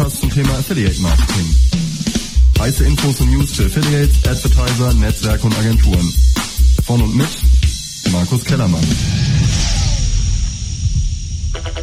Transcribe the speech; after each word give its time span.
Podcast 0.00 0.20
zum 0.22 0.30
Thema 0.30 0.48
Affiliate 0.54 0.98
Marketing. 1.02 1.54
Heiße 2.58 2.86
Infos 2.86 3.20
und 3.20 3.32
News 3.32 3.52
für 3.52 3.66
Affiliates, 3.66 4.26
Advertiser, 4.26 4.94
Netzwerke 4.94 5.46
und 5.46 5.58
Agenturen. 5.58 6.14
Von 6.86 7.02
und 7.02 7.16
mit 7.16 7.28
Markus 8.10 8.42
Kellermann. 8.42 8.82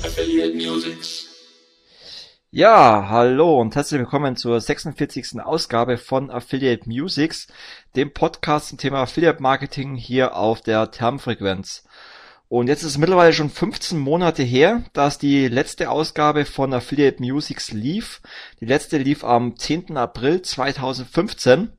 Affiliate 0.03 0.55
Music. 0.55 0.97
Ja, 2.49 3.07
hallo 3.07 3.61
und 3.61 3.75
herzlich 3.75 3.99
willkommen 3.99 4.35
zur 4.35 4.59
46. 4.61 5.39
Ausgabe 5.39 5.99
von 5.99 6.31
Affiliate 6.31 6.89
Musics, 6.89 7.45
dem 7.95 8.13
Podcast 8.13 8.69
zum 8.69 8.79
Thema 8.79 9.03
Affiliate 9.03 9.43
Marketing 9.43 9.93
hier 9.93 10.35
auf 10.35 10.61
der 10.61 10.89
Termfrequenz. 10.89 11.83
Und 12.49 12.67
jetzt 12.67 12.83
ist 12.83 12.91
es 12.91 12.97
mittlerweile 12.97 13.33
schon 13.33 13.49
15 13.49 13.97
Monate 13.97 14.43
her, 14.43 14.83
dass 14.93 15.17
die 15.17 15.49
letzte 15.49 15.89
Ausgabe 15.89 16.45
von 16.45 16.73
Affiliate 16.73 17.21
Musics 17.21 17.71
lief. 17.71 18.21
Die 18.61 18.65
letzte 18.65 18.97
lief 18.97 19.25
am 19.25 19.57
10. 19.57 19.97
April 19.97 20.41
2015. 20.41 21.73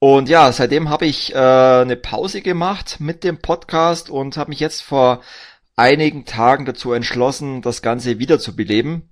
Und 0.00 0.28
ja, 0.28 0.50
seitdem 0.50 0.90
habe 0.90 1.06
ich 1.06 1.34
äh, 1.34 1.38
eine 1.38 1.96
Pause 1.96 2.40
gemacht 2.40 2.96
mit 2.98 3.22
dem 3.22 3.38
Podcast 3.38 4.10
und 4.10 4.36
habe 4.36 4.50
mich 4.50 4.60
jetzt 4.60 4.82
vor 4.82 5.22
einigen 5.76 6.24
Tagen 6.24 6.64
dazu 6.64 6.92
entschlossen, 6.92 7.62
das 7.62 7.82
Ganze 7.82 8.18
wieder 8.18 8.40
zu 8.40 8.56
beleben. 8.56 9.10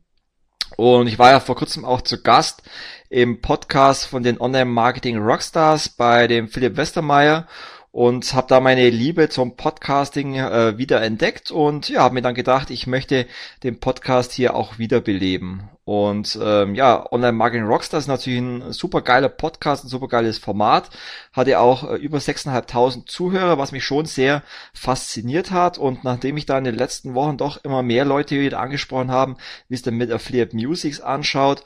Und 0.76 1.06
ich 1.06 1.18
war 1.18 1.30
ja 1.30 1.40
vor 1.40 1.54
kurzem 1.54 1.84
auch 1.84 2.02
zu 2.02 2.22
Gast 2.22 2.62
im 3.08 3.40
Podcast 3.40 4.06
von 4.06 4.24
den 4.24 4.40
Online 4.40 4.64
Marketing 4.64 5.18
Rockstars 5.18 5.88
bei 5.90 6.26
dem 6.26 6.48
Philipp 6.48 6.76
Westermeier 6.76 7.46
und 7.96 8.34
habe 8.34 8.46
da 8.46 8.60
meine 8.60 8.90
Liebe 8.90 9.30
zum 9.30 9.56
Podcasting 9.56 10.34
äh, 10.34 10.76
wieder 10.76 11.00
entdeckt 11.00 11.50
und 11.50 11.88
ja, 11.88 12.02
habe 12.02 12.12
mir 12.12 12.20
dann 12.20 12.34
gedacht, 12.34 12.68
ich 12.68 12.86
möchte 12.86 13.26
den 13.62 13.80
Podcast 13.80 14.32
hier 14.32 14.54
auch 14.54 14.76
wiederbeleben. 14.76 15.70
Und 15.86 16.38
ähm, 16.42 16.74
ja, 16.74 17.10
Online 17.10 17.32
Marketing 17.32 17.64
Rockstars 17.64 18.04
ist 18.04 18.08
natürlich 18.08 18.40
ein 18.40 18.72
super 18.72 19.00
geiler 19.00 19.30
Podcast, 19.30 19.84
ein 19.84 19.88
super 19.88 20.08
geiles 20.08 20.36
Format. 20.36 20.90
Hatte 21.32 21.58
auch 21.58 21.88
äh, 21.88 21.94
über 21.94 22.18
6.500 22.18 23.06
Zuhörer, 23.06 23.56
was 23.56 23.72
mich 23.72 23.84
schon 23.84 24.04
sehr 24.04 24.42
fasziniert 24.74 25.50
hat. 25.52 25.78
Und 25.78 26.04
nachdem 26.04 26.36
ich 26.36 26.44
da 26.44 26.58
in 26.58 26.64
den 26.64 26.74
letzten 26.74 27.14
Wochen 27.14 27.38
doch 27.38 27.64
immer 27.64 27.82
mehr 27.82 28.04
Leute 28.04 28.38
wieder 28.38 28.60
angesprochen 28.60 29.10
haben, 29.10 29.36
wie 29.68 29.74
es 29.74 29.82
denn 29.82 29.96
mit 29.96 30.10
Affiliate 30.10 30.54
Musics 30.54 31.00
anschaut 31.00 31.62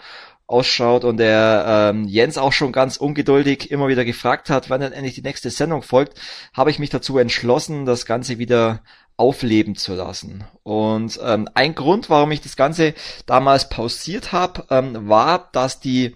ausschaut 0.50 1.04
und 1.04 1.18
der 1.18 1.92
ähm, 1.94 2.04
Jens 2.06 2.36
auch 2.36 2.52
schon 2.52 2.72
ganz 2.72 2.96
ungeduldig 2.96 3.70
immer 3.70 3.88
wieder 3.88 4.04
gefragt 4.04 4.50
hat, 4.50 4.68
wann 4.68 4.80
dann 4.80 4.92
endlich 4.92 5.14
die 5.14 5.22
nächste 5.22 5.50
Sendung 5.50 5.82
folgt, 5.82 6.20
habe 6.52 6.70
ich 6.70 6.78
mich 6.78 6.90
dazu 6.90 7.18
entschlossen, 7.18 7.86
das 7.86 8.04
Ganze 8.04 8.38
wieder 8.38 8.82
aufleben 9.16 9.76
zu 9.76 9.94
lassen. 9.94 10.44
Und 10.62 11.20
ähm, 11.22 11.48
ein 11.54 11.74
Grund, 11.74 12.10
warum 12.10 12.32
ich 12.32 12.40
das 12.40 12.56
Ganze 12.56 12.94
damals 13.26 13.68
pausiert 13.68 14.32
habe, 14.32 14.64
ähm, 14.70 15.08
war, 15.08 15.50
dass 15.52 15.78
die 15.78 16.14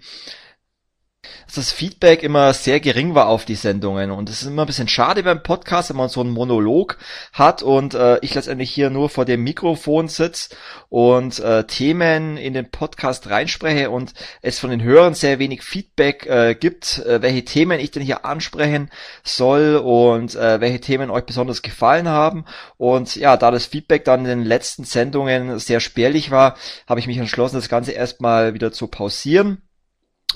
dass 1.45 1.55
das 1.55 1.71
Feedback 1.71 2.23
immer 2.23 2.53
sehr 2.53 2.79
gering 2.79 3.15
war 3.15 3.27
auf 3.27 3.45
die 3.45 3.55
Sendungen. 3.55 4.11
Und 4.11 4.29
es 4.29 4.41
ist 4.41 4.47
immer 4.47 4.63
ein 4.63 4.67
bisschen 4.67 4.87
schade 4.87 5.23
beim 5.23 5.43
Podcast, 5.43 5.89
wenn 5.89 5.97
man 5.97 6.09
so 6.09 6.21
einen 6.21 6.31
Monolog 6.31 6.97
hat 7.33 7.63
und 7.63 7.93
äh, 7.93 8.19
ich 8.21 8.33
letztendlich 8.33 8.71
hier 8.71 8.89
nur 8.89 9.09
vor 9.09 9.25
dem 9.25 9.43
Mikrofon 9.43 10.07
sitze 10.07 10.55
und 10.89 11.39
äh, 11.39 11.65
Themen 11.65 12.37
in 12.37 12.53
den 12.53 12.69
Podcast 12.71 13.29
reinspreche 13.29 13.89
und 13.89 14.13
es 14.41 14.59
von 14.59 14.69
den 14.69 14.81
Hörern 14.81 15.13
sehr 15.13 15.39
wenig 15.39 15.61
Feedback 15.61 16.25
äh, 16.25 16.55
gibt, 16.55 16.99
äh, 16.99 17.21
welche 17.21 17.45
Themen 17.45 17.79
ich 17.79 17.91
denn 17.91 18.03
hier 18.03 18.25
ansprechen 18.25 18.89
soll 19.23 19.75
und 19.75 20.35
äh, 20.35 20.61
welche 20.61 20.79
Themen 20.79 21.09
euch 21.09 21.25
besonders 21.25 21.61
gefallen 21.61 22.07
haben. 22.07 22.45
Und 22.77 23.15
ja, 23.15 23.37
da 23.37 23.51
das 23.51 23.65
Feedback 23.65 24.05
dann 24.05 24.21
in 24.21 24.39
den 24.39 24.45
letzten 24.45 24.83
Sendungen 24.83 25.59
sehr 25.59 25.79
spärlich 25.79 26.31
war, 26.31 26.55
habe 26.87 26.99
ich 26.99 27.07
mich 27.07 27.17
entschlossen, 27.17 27.55
das 27.55 27.69
Ganze 27.69 27.91
erstmal 27.91 28.53
wieder 28.53 28.71
zu 28.71 28.87
pausieren 28.87 29.61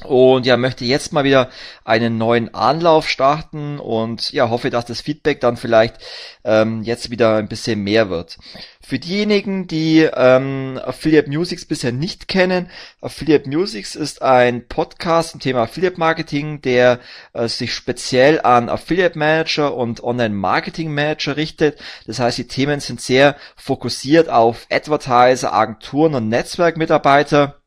und 0.05 0.45
ja, 0.45 0.55
möchte 0.55 0.85
jetzt 0.85 1.11
mal 1.11 1.23
wieder 1.23 1.49
einen 1.83 2.17
neuen 2.17 2.53
Anlauf 2.53 3.07
starten 3.07 3.79
und 3.79 4.31
ja, 4.31 4.49
hoffe, 4.49 4.69
dass 4.69 4.85
das 4.85 5.01
Feedback 5.01 5.41
dann 5.41 5.57
vielleicht 5.57 5.97
ähm, 6.45 6.83
jetzt 6.83 7.09
wieder 7.09 7.35
ein 7.35 7.49
bisschen 7.49 7.83
mehr 7.83 8.09
wird. 8.09 8.37
Für 8.81 8.97
diejenigen, 8.97 9.67
die 9.67 10.09
ähm, 10.13 10.79
Affiliate 10.83 11.29
Musics 11.29 11.65
bisher 11.65 11.91
nicht 11.91 12.27
kennen, 12.27 12.69
Affiliate 13.01 13.47
Musics 13.49 13.95
ist 13.95 14.21
ein 14.21 14.67
Podcast 14.67 15.31
zum 15.31 15.41
Thema 15.41 15.63
Affiliate 15.63 15.99
Marketing, 15.99 16.61
der 16.61 16.99
äh, 17.33 17.47
sich 17.47 17.73
speziell 17.73 18.41
an 18.41 18.69
Affiliate 18.69 19.19
Manager 19.19 19.75
und 19.75 20.01
Online 20.01 20.33
Marketing 20.33 20.93
Manager 20.93 21.35
richtet. 21.35 21.77
Das 22.07 22.19
heißt, 22.19 22.37
die 22.37 22.47
Themen 22.47 22.79
sind 22.79 23.01
sehr 23.01 23.35
fokussiert 23.55 24.29
auf 24.29 24.65
Advertiser, 24.71 25.53
Agenturen 25.53 26.15
und 26.15 26.29
Netzwerkmitarbeiter 26.29 27.58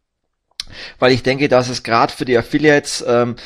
weil 0.99 1.13
ich 1.13 1.23
denke, 1.23 1.49
dass 1.49 1.69
es 1.69 1.83
gerade 1.83 2.13
für 2.13 2.25
die 2.25 2.37
Affiliates 2.37 3.05
ähm, 3.07 3.37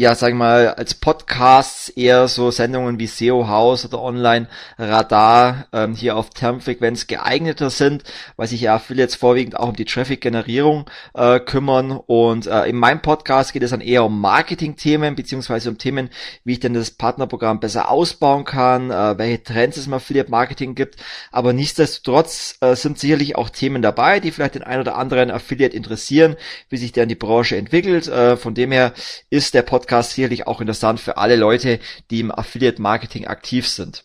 ja, 0.00 0.14
sag 0.14 0.32
mal, 0.32 0.68
als 0.68 0.94
Podcasts 0.94 1.90
eher 1.90 2.26
so 2.26 2.50
Sendungen 2.50 2.98
wie 2.98 3.06
SEO 3.06 3.48
House 3.48 3.84
oder 3.84 4.00
Online 4.00 4.48
Radar 4.78 5.66
ähm, 5.74 5.94
hier 5.94 6.16
auf 6.16 6.30
Termfrequenz 6.30 7.06
geeigneter 7.06 7.68
sind, 7.68 8.04
weil 8.36 8.46
sich 8.46 8.62
ja 8.62 8.76
Affiliates 8.76 9.14
vorwiegend 9.14 9.58
auch 9.58 9.68
um 9.68 9.76
die 9.76 9.84
Traffic-Generierung 9.84 10.86
äh, 11.12 11.38
kümmern. 11.38 11.90
Und 11.90 12.46
äh, 12.46 12.64
in 12.64 12.76
meinem 12.76 13.02
Podcast 13.02 13.52
geht 13.52 13.62
es 13.62 13.72
dann 13.72 13.82
eher 13.82 14.02
um 14.02 14.22
Marketing-Themen, 14.22 15.16
beziehungsweise 15.16 15.68
um 15.68 15.76
Themen, 15.76 16.08
wie 16.44 16.54
ich 16.54 16.60
denn 16.60 16.72
das 16.72 16.92
Partnerprogramm 16.92 17.60
besser 17.60 17.90
ausbauen 17.90 18.46
kann, 18.46 18.90
äh, 18.90 19.18
welche 19.18 19.42
Trends 19.42 19.76
es 19.76 19.86
im 19.86 19.92
Affiliate-Marketing 19.92 20.74
gibt. 20.74 20.96
Aber 21.30 21.52
nichtsdestotrotz 21.52 22.56
äh, 22.62 22.74
sind 22.74 22.98
sicherlich 22.98 23.36
auch 23.36 23.50
Themen 23.50 23.82
dabei, 23.82 24.18
die 24.18 24.30
vielleicht 24.30 24.54
den 24.54 24.62
ein 24.62 24.80
oder 24.80 24.96
anderen 24.96 25.30
Affiliate 25.30 25.76
interessieren, 25.76 26.36
wie 26.70 26.78
sich 26.78 26.92
dann 26.92 27.10
die 27.10 27.16
Branche 27.16 27.58
entwickelt. 27.58 28.08
Äh, 28.08 28.38
von 28.38 28.54
dem 28.54 28.72
her 28.72 28.94
ist 29.28 29.52
der 29.52 29.60
Podcast 29.60 29.89
Podcast 29.90 30.12
sicherlich 30.12 30.46
auch 30.46 30.60
interessant 30.60 31.00
für 31.00 31.16
alle 31.16 31.34
Leute, 31.34 31.80
die 32.12 32.20
im 32.20 32.30
Affiliate 32.30 32.80
Marketing 32.80 33.26
aktiv 33.26 33.66
sind. 33.66 34.04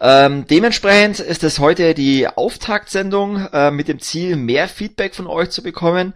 Ähm, 0.00 0.46
dementsprechend 0.46 1.20
ist 1.20 1.44
es 1.44 1.58
heute 1.58 1.94
die 1.94 2.26
Auftaktsendung 2.28 3.46
äh, 3.52 3.70
mit 3.70 3.88
dem 3.88 4.00
Ziel, 4.00 4.36
mehr 4.36 4.68
Feedback 4.68 5.14
von 5.14 5.26
euch 5.26 5.50
zu 5.50 5.62
bekommen 5.62 6.14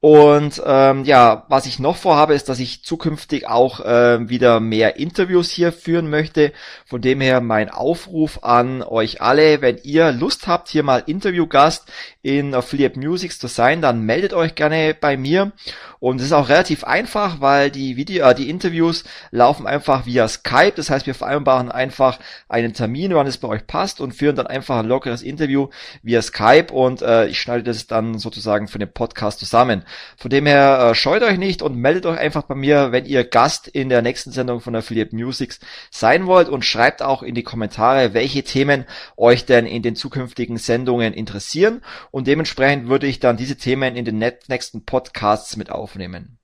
und 0.00 0.62
ähm, 0.64 1.04
ja, 1.04 1.46
was 1.48 1.66
ich 1.66 1.80
noch 1.80 1.96
vorhabe, 1.96 2.34
ist, 2.34 2.48
dass 2.48 2.60
ich 2.60 2.84
zukünftig 2.84 3.48
auch 3.48 3.80
äh, 3.80 4.28
wieder 4.28 4.60
mehr 4.60 4.98
Interviews 4.98 5.50
hier 5.50 5.72
führen 5.72 6.10
möchte. 6.10 6.52
Von 6.84 7.00
dem 7.00 7.20
her 7.20 7.40
mein 7.40 7.70
Aufruf 7.70 8.44
an 8.44 8.84
euch 8.84 9.20
alle, 9.20 9.62
wenn 9.62 9.78
ihr 9.82 10.12
Lust 10.12 10.46
habt, 10.46 10.68
hier 10.68 10.84
mal 10.84 11.02
Interviewgast 11.06 11.90
in 12.22 12.54
Affiliate 12.54 12.96
Musics 12.96 13.40
zu 13.40 13.48
sein, 13.48 13.82
dann 13.82 14.02
meldet 14.02 14.32
euch 14.32 14.54
gerne 14.54 14.94
bei 14.94 15.16
mir. 15.16 15.50
Und 15.98 16.20
es 16.20 16.26
ist 16.26 16.32
auch 16.32 16.50
relativ 16.50 16.84
einfach, 16.84 17.40
weil 17.40 17.72
die 17.72 17.96
Video, 17.96 18.28
äh, 18.28 18.34
die 18.36 18.48
Interviews 18.48 19.02
laufen 19.32 19.66
einfach 19.66 20.06
via 20.06 20.28
Skype. 20.28 20.74
Das 20.76 20.88
heißt, 20.88 21.06
wir 21.06 21.16
vereinbaren 21.16 21.72
einfach 21.72 22.20
einen 22.48 22.74
Termin, 22.76 23.12
wann 23.14 23.26
es 23.26 23.38
bei 23.38 23.48
euch 23.48 23.66
passt 23.66 24.00
und 24.00 24.12
führen 24.12 24.36
dann 24.36 24.46
einfach 24.46 24.78
ein 24.78 24.86
lockeres 24.86 25.22
Interview 25.22 25.68
via 26.02 26.22
Skype 26.22 26.72
und 26.72 27.02
äh, 27.02 27.26
ich 27.26 27.40
schneide 27.40 27.64
das 27.64 27.88
dann 27.88 28.18
sozusagen 28.18 28.68
für 28.68 28.78
den 28.78 28.92
Podcast 28.92 29.40
zusammen. 29.40 29.82
Von 30.16 30.30
dem 30.30 30.46
her 30.46 30.90
äh, 30.90 30.94
scheut 30.94 31.24
euch 31.24 31.38
nicht 31.38 31.62
und 31.62 31.76
meldet 31.76 32.06
euch 32.06 32.18
einfach 32.18 32.44
bei 32.44 32.54
mir, 32.54 32.92
wenn 32.92 33.04
ihr 33.04 33.24
Gast 33.24 33.66
in 33.66 33.88
der 33.88 34.02
nächsten 34.02 34.30
Sendung 34.30 34.60
von 34.60 34.76
Affiliate 34.76 35.16
Musics 35.16 35.58
sein 35.90 36.26
wollt 36.26 36.48
und 36.48 36.64
schreibt 36.64 37.02
auch 37.02 37.24
in 37.24 37.34
die 37.34 37.42
Kommentare, 37.42 38.14
welche 38.14 38.44
Themen 38.44 38.84
euch 39.16 39.44
denn 39.44 39.66
in 39.66 39.82
den 39.82 39.96
zukünftigen 39.96 40.58
Sendungen 40.58 41.14
interessieren 41.14 41.82
und 42.12 42.28
dementsprechend 42.28 42.88
würde 42.88 43.08
ich 43.08 43.18
dann 43.18 43.36
diese 43.36 43.56
Themen 43.56 43.96
in 43.96 44.04
den 44.04 44.18
nächsten 44.18 44.84
Podcasts 44.84 45.56
mit 45.56 45.70
aufnehmen. 45.70 46.38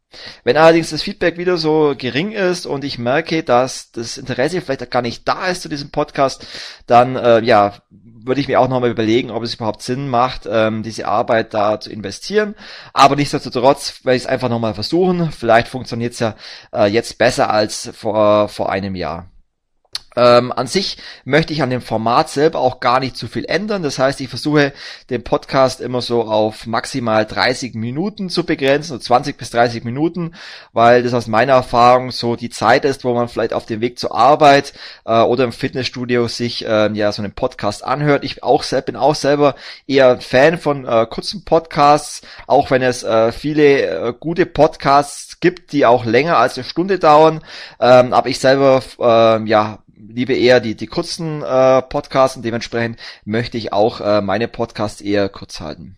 Wenn 0.44 0.56
allerdings 0.56 0.90
das 0.90 1.02
Feedback 1.02 1.38
wieder 1.38 1.56
so 1.56 1.94
gering 1.96 2.32
ist 2.32 2.66
und 2.66 2.84
ich 2.84 2.98
merke, 2.98 3.42
dass 3.42 3.92
das 3.92 4.18
Interesse 4.18 4.60
vielleicht 4.60 4.90
gar 4.90 5.02
nicht 5.02 5.26
da 5.26 5.46
ist 5.46 5.62
zu 5.62 5.68
diesem 5.68 5.90
Podcast, 5.90 6.46
dann 6.86 7.16
äh, 7.16 7.40
ja, 7.42 7.74
würde 7.90 8.40
ich 8.40 8.48
mir 8.48 8.60
auch 8.60 8.68
nochmal 8.68 8.90
überlegen, 8.90 9.30
ob 9.30 9.42
es 9.42 9.54
überhaupt 9.54 9.82
Sinn 9.82 10.08
macht, 10.08 10.48
ähm, 10.50 10.82
diese 10.82 11.08
Arbeit 11.08 11.54
da 11.54 11.80
zu 11.80 11.90
investieren. 11.90 12.54
Aber 12.92 13.16
nichtsdestotrotz 13.16 14.04
werde 14.04 14.16
ich 14.16 14.22
es 14.22 14.28
einfach 14.28 14.48
nochmal 14.48 14.74
versuchen. 14.74 15.32
Vielleicht 15.32 15.68
funktioniert 15.68 16.12
es 16.12 16.20
ja 16.20 16.34
äh, 16.72 16.86
jetzt 16.86 17.18
besser 17.18 17.50
als 17.50 17.90
vor, 17.94 18.48
vor 18.48 18.70
einem 18.70 18.94
Jahr. 18.94 19.31
Ähm, 20.16 20.52
an 20.52 20.66
sich 20.66 20.98
möchte 21.24 21.52
ich 21.52 21.62
an 21.62 21.70
dem 21.70 21.80
Format 21.80 22.28
selber 22.28 22.58
auch 22.58 22.80
gar 22.80 23.00
nicht 23.00 23.16
zu 23.16 23.28
viel 23.28 23.44
ändern. 23.44 23.82
Das 23.82 23.98
heißt, 23.98 24.20
ich 24.20 24.28
versuche 24.28 24.72
den 25.10 25.24
Podcast 25.24 25.80
immer 25.80 26.02
so 26.02 26.22
auf 26.24 26.66
maximal 26.66 27.24
30 27.24 27.74
Minuten 27.74 28.28
zu 28.28 28.44
begrenzen, 28.44 28.92
so 28.92 28.98
20 28.98 29.36
bis 29.36 29.50
30 29.50 29.84
Minuten, 29.84 30.34
weil 30.72 31.02
das 31.02 31.14
aus 31.14 31.26
meiner 31.26 31.54
Erfahrung 31.54 32.10
so 32.10 32.36
die 32.36 32.50
Zeit 32.50 32.84
ist, 32.84 33.04
wo 33.04 33.14
man 33.14 33.28
vielleicht 33.28 33.52
auf 33.52 33.66
dem 33.66 33.80
Weg 33.80 33.98
zur 33.98 34.14
Arbeit 34.14 34.74
äh, 35.04 35.20
oder 35.20 35.44
im 35.44 35.52
Fitnessstudio 35.52 36.28
sich 36.28 36.66
äh, 36.66 36.92
ja 36.92 37.12
so 37.12 37.22
einen 37.22 37.32
Podcast 37.32 37.84
anhört. 37.84 38.24
Ich 38.24 38.42
auch 38.42 38.64
bin 38.84 38.96
auch 38.96 39.14
selber 39.14 39.54
eher 39.86 40.20
Fan 40.20 40.58
von 40.58 40.86
äh, 40.86 41.06
kurzen 41.08 41.44
Podcasts, 41.44 42.22
auch 42.46 42.70
wenn 42.70 42.82
es 42.82 43.02
äh, 43.02 43.32
viele 43.32 43.82
äh, 44.08 44.14
gute 44.18 44.46
Podcasts 44.46 45.40
gibt, 45.40 45.72
die 45.72 45.86
auch 45.86 46.04
länger 46.04 46.36
als 46.38 46.56
eine 46.56 46.64
Stunde 46.64 46.98
dauern. 46.98 47.42
Ähm, 47.80 48.12
aber 48.12 48.28
ich 48.28 48.38
selber 48.38 48.82
äh, 48.98 49.48
ja 49.48 49.78
liebe 50.14 50.34
eher 50.34 50.60
die, 50.60 50.74
die 50.74 50.86
kurzen 50.86 51.42
äh, 51.42 51.82
Podcasts 51.82 52.36
und 52.36 52.44
dementsprechend 52.44 52.98
möchte 53.24 53.58
ich 53.58 53.72
auch 53.72 54.00
äh, 54.00 54.20
meine 54.20 54.48
Podcasts 54.48 55.00
eher 55.00 55.28
kurz 55.28 55.60
halten. 55.60 55.96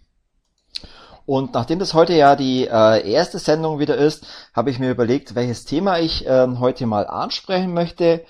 Und 1.26 1.54
nachdem 1.54 1.78
das 1.78 1.94
heute 1.94 2.12
ja 2.12 2.36
die 2.36 2.66
äh, 2.66 3.10
erste 3.10 3.38
Sendung 3.38 3.78
wieder 3.78 3.96
ist, 3.96 4.26
habe 4.52 4.70
ich 4.70 4.78
mir 4.78 4.90
überlegt, 4.90 5.34
welches 5.34 5.64
Thema 5.64 5.98
ich 5.98 6.26
äh, 6.26 6.46
heute 6.58 6.86
mal 6.86 7.06
ansprechen 7.06 7.72
möchte. 7.72 8.24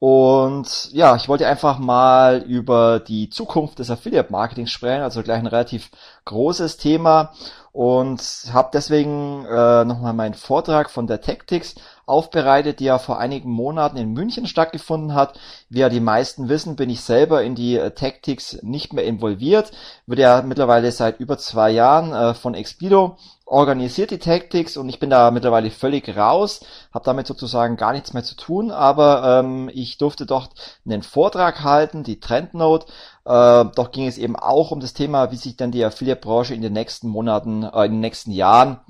Und 0.00 0.90
ja, 0.92 1.14
ich 1.14 1.28
wollte 1.28 1.46
einfach 1.46 1.78
mal 1.78 2.42
über 2.42 2.98
die 2.98 3.30
Zukunft 3.30 3.78
des 3.78 3.88
Affiliate 3.88 4.32
Marketings 4.32 4.72
sprechen, 4.72 5.02
also 5.02 5.22
gleich 5.22 5.38
ein 5.38 5.46
relativ 5.46 5.90
großes 6.24 6.76
Thema 6.76 7.32
und 7.70 8.20
habe 8.52 8.70
deswegen 8.72 9.46
äh, 9.46 9.84
nochmal 9.84 10.12
meinen 10.12 10.34
Vortrag 10.34 10.90
von 10.90 11.06
der 11.06 11.20
Tactics 11.20 11.76
aufbereitet, 12.06 12.80
die 12.80 12.84
ja 12.84 12.98
vor 12.98 13.18
einigen 13.18 13.50
Monaten 13.50 13.96
in 13.96 14.12
München 14.12 14.46
stattgefunden 14.46 15.14
hat. 15.14 15.38
Wie 15.68 15.80
ja 15.80 15.88
die 15.88 16.00
meisten 16.00 16.48
wissen, 16.48 16.76
bin 16.76 16.90
ich 16.90 17.00
selber 17.02 17.42
in 17.42 17.54
die 17.54 17.76
äh, 17.76 17.90
Tactics 17.90 18.58
nicht 18.62 18.92
mehr 18.92 19.04
involviert. 19.04 19.72
Wird 20.06 20.20
ja 20.20 20.42
mittlerweile 20.42 20.90
seit 20.92 21.20
über 21.20 21.38
zwei 21.38 21.70
Jahren 21.70 22.12
äh, 22.12 22.34
von 22.34 22.54
Expedo 22.54 23.16
organisiert 23.52 24.10
die 24.10 24.18
Tactics 24.18 24.78
und 24.78 24.88
ich 24.88 24.98
bin 24.98 25.10
da 25.10 25.30
mittlerweile 25.30 25.70
völlig 25.70 26.16
raus, 26.16 26.64
habe 26.92 27.04
damit 27.04 27.26
sozusagen 27.26 27.76
gar 27.76 27.92
nichts 27.92 28.14
mehr 28.14 28.24
zu 28.24 28.34
tun, 28.34 28.70
aber 28.70 29.40
ähm, 29.40 29.70
ich 29.74 29.98
durfte 29.98 30.24
dort 30.24 30.50
einen 30.86 31.02
Vortrag 31.02 31.62
halten, 31.62 32.02
die 32.02 32.18
Trendnote. 32.18 32.86
Äh, 33.26 33.66
doch 33.74 33.90
ging 33.92 34.06
es 34.06 34.16
eben 34.16 34.36
auch 34.36 34.70
um 34.70 34.80
das 34.80 34.94
Thema, 34.94 35.30
wie 35.32 35.36
sich 35.36 35.56
dann 35.56 35.70
die 35.70 35.84
Affiliate-Branche 35.84 36.54
in 36.54 36.62
den 36.62 36.72
nächsten 36.72 37.08
Monaten, 37.08 37.62
äh, 37.62 37.84
in 37.84 37.92
den 37.92 38.00
nächsten 38.00 38.30
Jahren 38.30 38.80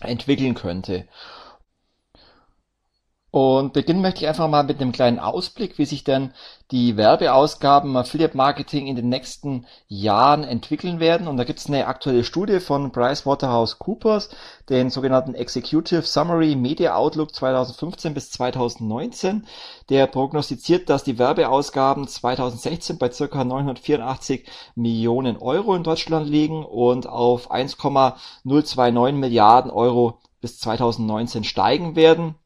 entwickeln 0.00 0.54
könnte. 0.54 1.06
Und 3.34 3.72
beginnen 3.72 4.00
möchte 4.00 4.20
ich 4.20 4.28
einfach 4.28 4.46
mal 4.46 4.62
mit 4.62 4.80
einem 4.80 4.92
kleinen 4.92 5.18
Ausblick, 5.18 5.76
wie 5.76 5.86
sich 5.86 6.04
denn 6.04 6.32
die 6.70 6.96
Werbeausgaben 6.96 7.90
im 7.90 7.96
Affiliate 7.96 8.36
Marketing 8.36 8.86
in 8.86 8.94
den 8.94 9.08
nächsten 9.08 9.66
Jahren 9.88 10.44
entwickeln 10.44 11.00
werden. 11.00 11.26
Und 11.26 11.36
da 11.36 11.42
gibt 11.42 11.58
es 11.58 11.66
eine 11.66 11.88
aktuelle 11.88 12.22
Studie 12.22 12.60
von 12.60 12.92
PricewaterhouseCoopers, 12.92 14.28
den 14.68 14.88
sogenannten 14.88 15.34
Executive 15.34 16.02
Summary 16.02 16.54
Media 16.54 16.94
Outlook 16.94 17.34
2015 17.34 18.14
bis 18.14 18.30
2019. 18.30 19.48
Der 19.88 20.06
prognostiziert, 20.06 20.88
dass 20.88 21.02
die 21.02 21.18
Werbeausgaben 21.18 22.06
2016 22.06 22.98
bei 22.98 23.10
circa 23.10 23.42
984 23.42 24.46
Millionen 24.76 25.38
Euro 25.38 25.74
in 25.74 25.82
Deutschland 25.82 26.28
liegen 26.28 26.64
und 26.64 27.08
auf 27.08 27.50
1,029 27.50 29.18
Milliarden 29.18 29.72
Euro 29.72 30.20
bis 30.40 30.60
2019 30.60 31.42
steigen 31.42 31.96
werden. 31.96 32.36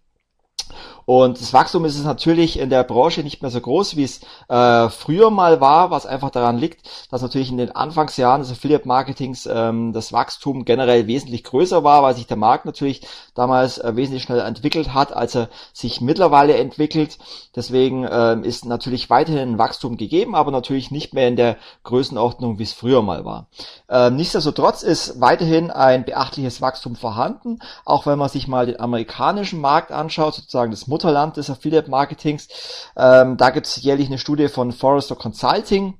Und 1.08 1.40
das 1.40 1.54
Wachstum 1.54 1.86
ist 1.86 1.98
es 1.98 2.04
natürlich 2.04 2.58
in 2.58 2.68
der 2.68 2.84
Branche 2.84 3.22
nicht 3.22 3.40
mehr 3.40 3.50
so 3.50 3.62
groß, 3.62 3.96
wie 3.96 4.04
es 4.04 4.20
äh, 4.50 4.90
früher 4.90 5.30
mal 5.30 5.58
war, 5.58 5.90
was 5.90 6.04
einfach 6.04 6.28
daran 6.28 6.58
liegt, 6.58 6.86
dass 7.10 7.22
natürlich 7.22 7.50
in 7.50 7.56
den 7.56 7.74
Anfangsjahren 7.74 8.42
des 8.42 8.50
Affiliate-Marketings 8.50 9.48
ähm, 9.50 9.94
das 9.94 10.12
Wachstum 10.12 10.66
generell 10.66 11.06
wesentlich 11.06 11.44
größer 11.44 11.82
war, 11.82 12.02
weil 12.02 12.14
sich 12.14 12.26
der 12.26 12.36
Markt 12.36 12.66
natürlich 12.66 13.06
damals 13.34 13.78
äh, 13.78 13.96
wesentlich 13.96 14.24
schneller 14.24 14.44
entwickelt 14.44 14.92
hat, 14.92 15.14
als 15.16 15.34
er 15.34 15.48
sich 15.72 16.02
mittlerweile 16.02 16.58
entwickelt. 16.58 17.16
Deswegen 17.56 18.06
ähm, 18.10 18.44
ist 18.44 18.66
natürlich 18.66 19.08
weiterhin 19.08 19.52
ein 19.52 19.58
Wachstum 19.58 19.96
gegeben, 19.96 20.34
aber 20.34 20.50
natürlich 20.50 20.90
nicht 20.90 21.14
mehr 21.14 21.28
in 21.28 21.36
der 21.36 21.56
Größenordnung, 21.84 22.58
wie 22.58 22.64
es 22.64 22.74
früher 22.74 23.00
mal 23.00 23.24
war. 23.24 23.46
Ähm, 23.88 24.16
nichtsdestotrotz 24.16 24.82
ist 24.82 25.18
weiterhin 25.22 25.70
ein 25.70 26.04
beachtliches 26.04 26.60
Wachstum 26.60 26.96
vorhanden, 26.96 27.60
auch 27.86 28.04
wenn 28.04 28.18
man 28.18 28.28
sich 28.28 28.46
mal 28.46 28.66
den 28.66 28.78
amerikanischen 28.78 29.62
Markt 29.62 29.90
anschaut, 29.90 30.34
sozusagen 30.34 30.70
das 30.70 30.86
Mutterland 30.98 31.36
des 31.36 31.48
Affiliate 31.48 31.88
Marketings. 31.88 32.48
Ähm, 32.96 33.36
da 33.36 33.50
gibt 33.50 33.66
es 33.66 33.82
jährlich 33.82 34.08
eine 34.08 34.18
Studie 34.18 34.48
von 34.48 34.72
Forrester 34.72 35.14
Consulting. 35.14 35.96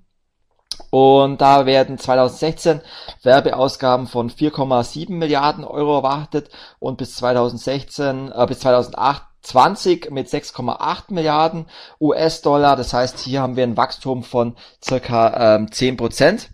Und 0.91 1.41
da 1.41 1.67
werden 1.67 1.99
2016 1.99 2.81
Werbeausgaben 3.23 4.07
von 4.09 4.31
4,7 4.31 5.13
Milliarden 5.13 5.65
Euro 5.65 5.97
erwartet 5.97 6.51
und 6.81 6.99
bis 6.99 7.15
2016, 7.17 8.33
äh, 8.33 8.47
bis 8.47 8.61
2008 8.61 9.23
20 9.41 10.11
mit 10.11 10.29
6,8 10.29 11.13
Milliarden 11.15 11.67
US-Dollar. 12.01 12.75
Das 12.75 12.93
heißt, 12.93 13.21
hier 13.21 13.41
haben 13.41 13.57
wir 13.57 13.63
ein 13.63 13.77
Wachstum 13.77 14.25
von 14.25 14.57
circa 14.85 15.57
ähm, 15.57 15.71
10 15.71 15.97
Prozent. 15.97 16.51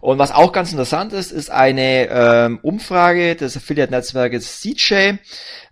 Und 0.00 0.18
was 0.18 0.32
auch 0.32 0.52
ganz 0.52 0.72
interessant 0.72 1.12
ist, 1.12 1.32
ist 1.32 1.50
eine 1.50 2.08
ähm, 2.10 2.58
Umfrage 2.62 3.36
des 3.36 3.56
Affiliate-Netzwerkes 3.56 4.60
CJ. 4.60 5.14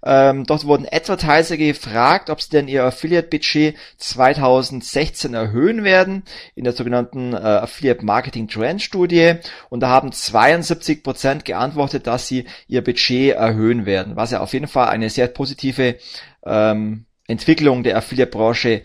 Ähm, 0.06 0.44
dort 0.44 0.66
wurden 0.66 0.86
Advertiser 0.90 1.56
gefragt, 1.56 2.28
ob 2.28 2.40
sie 2.42 2.50
denn 2.50 2.68
ihr 2.68 2.84
Affiliate-Budget 2.84 3.76
2016 3.96 5.32
erhöhen 5.32 5.82
werden 5.82 6.24
in 6.54 6.64
der 6.64 6.74
sogenannten 6.74 7.32
äh, 7.32 7.36
Affiliate 7.36 8.04
Marketing 8.04 8.48
Trend 8.48 8.82
Studie. 8.82 9.34
Und 9.70 9.80
da 9.80 9.88
haben 9.88 10.12
72 10.12 11.02
Prozent 11.02 11.44
geantwortet, 11.44 12.06
dass 12.06 12.28
sie 12.28 12.44
ihr 12.68 12.84
Budget 12.84 13.34
erhöhen 13.34 13.86
werden, 13.86 14.16
was 14.16 14.30
ja 14.30 14.40
auf 14.40 14.52
jeden 14.52 14.68
Fall 14.68 14.88
eine 14.88 15.08
sehr 15.08 15.28
positive 15.28 15.96
ähm, 16.44 17.06
Entwicklung 17.26 17.82
der 17.82 17.96
Affiliate-Branche 17.96 18.82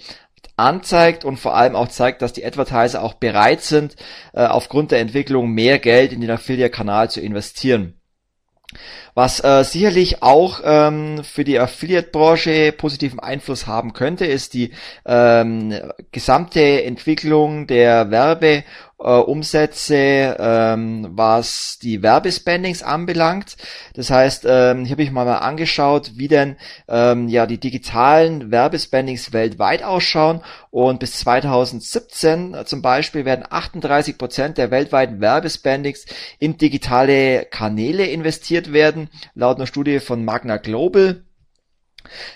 anzeigt 0.59 1.25
und 1.25 1.37
vor 1.37 1.55
allem 1.55 1.75
auch 1.75 1.87
zeigt, 1.87 2.21
dass 2.21 2.33
die 2.33 2.45
Advertiser 2.45 3.03
auch 3.03 3.15
bereit 3.15 3.61
sind, 3.61 3.95
äh, 4.33 4.45
aufgrund 4.45 4.91
der 4.91 4.99
Entwicklung 4.99 5.51
mehr 5.51 5.79
Geld 5.79 6.13
in 6.13 6.21
den 6.21 6.31
Affiliate-Kanal 6.31 7.09
zu 7.09 7.21
investieren. 7.21 7.95
Was 9.15 9.43
äh, 9.43 9.63
sicherlich 9.63 10.21
auch 10.21 10.61
ähm, 10.63 11.23
für 11.23 11.43
die 11.43 11.59
Affiliate-Branche 11.59 12.71
positiven 12.71 13.19
Einfluss 13.19 13.65
haben 13.65 13.93
könnte, 13.93 14.25
ist 14.25 14.53
die 14.53 14.71
ähm, 15.05 15.73
gesamte 16.11 16.83
Entwicklung 16.83 17.65
der 17.65 18.11
Werbe- 18.11 18.63
äh, 18.99 19.11
Umsätze, 19.11 20.35
ähm, 20.39 21.07
was 21.11 21.79
die 21.81 22.03
Werbespendings 22.03 22.83
anbelangt. 22.83 23.55
Das 23.93 24.09
heißt, 24.09 24.45
ähm, 24.47 24.85
hier 24.85 24.91
habe 24.91 25.03
ich 25.03 25.11
mal, 25.11 25.25
mal 25.25 25.37
angeschaut, 25.37 26.11
wie 26.15 26.27
denn 26.27 26.57
ähm, 26.87 27.29
ja 27.29 27.45
die 27.45 27.59
digitalen 27.59 28.51
Werbespendings 28.51 29.33
weltweit 29.33 29.83
ausschauen. 29.83 30.41
Und 30.71 30.99
bis 30.99 31.19
2017 31.19 32.53
äh, 32.53 32.65
zum 32.65 32.81
Beispiel 32.81 33.25
werden 33.25 33.45
38 33.49 34.17
Prozent 34.17 34.57
der 34.57 34.71
weltweiten 34.71 35.21
Werbespendings 35.21 36.05
in 36.39 36.57
digitale 36.57 37.45
Kanäle 37.45 38.05
investiert 38.05 38.73
werden, 38.73 39.09
laut 39.33 39.57
einer 39.57 39.67
Studie 39.67 39.99
von 39.99 40.25
Magna 40.25 40.57
Global. 40.57 41.23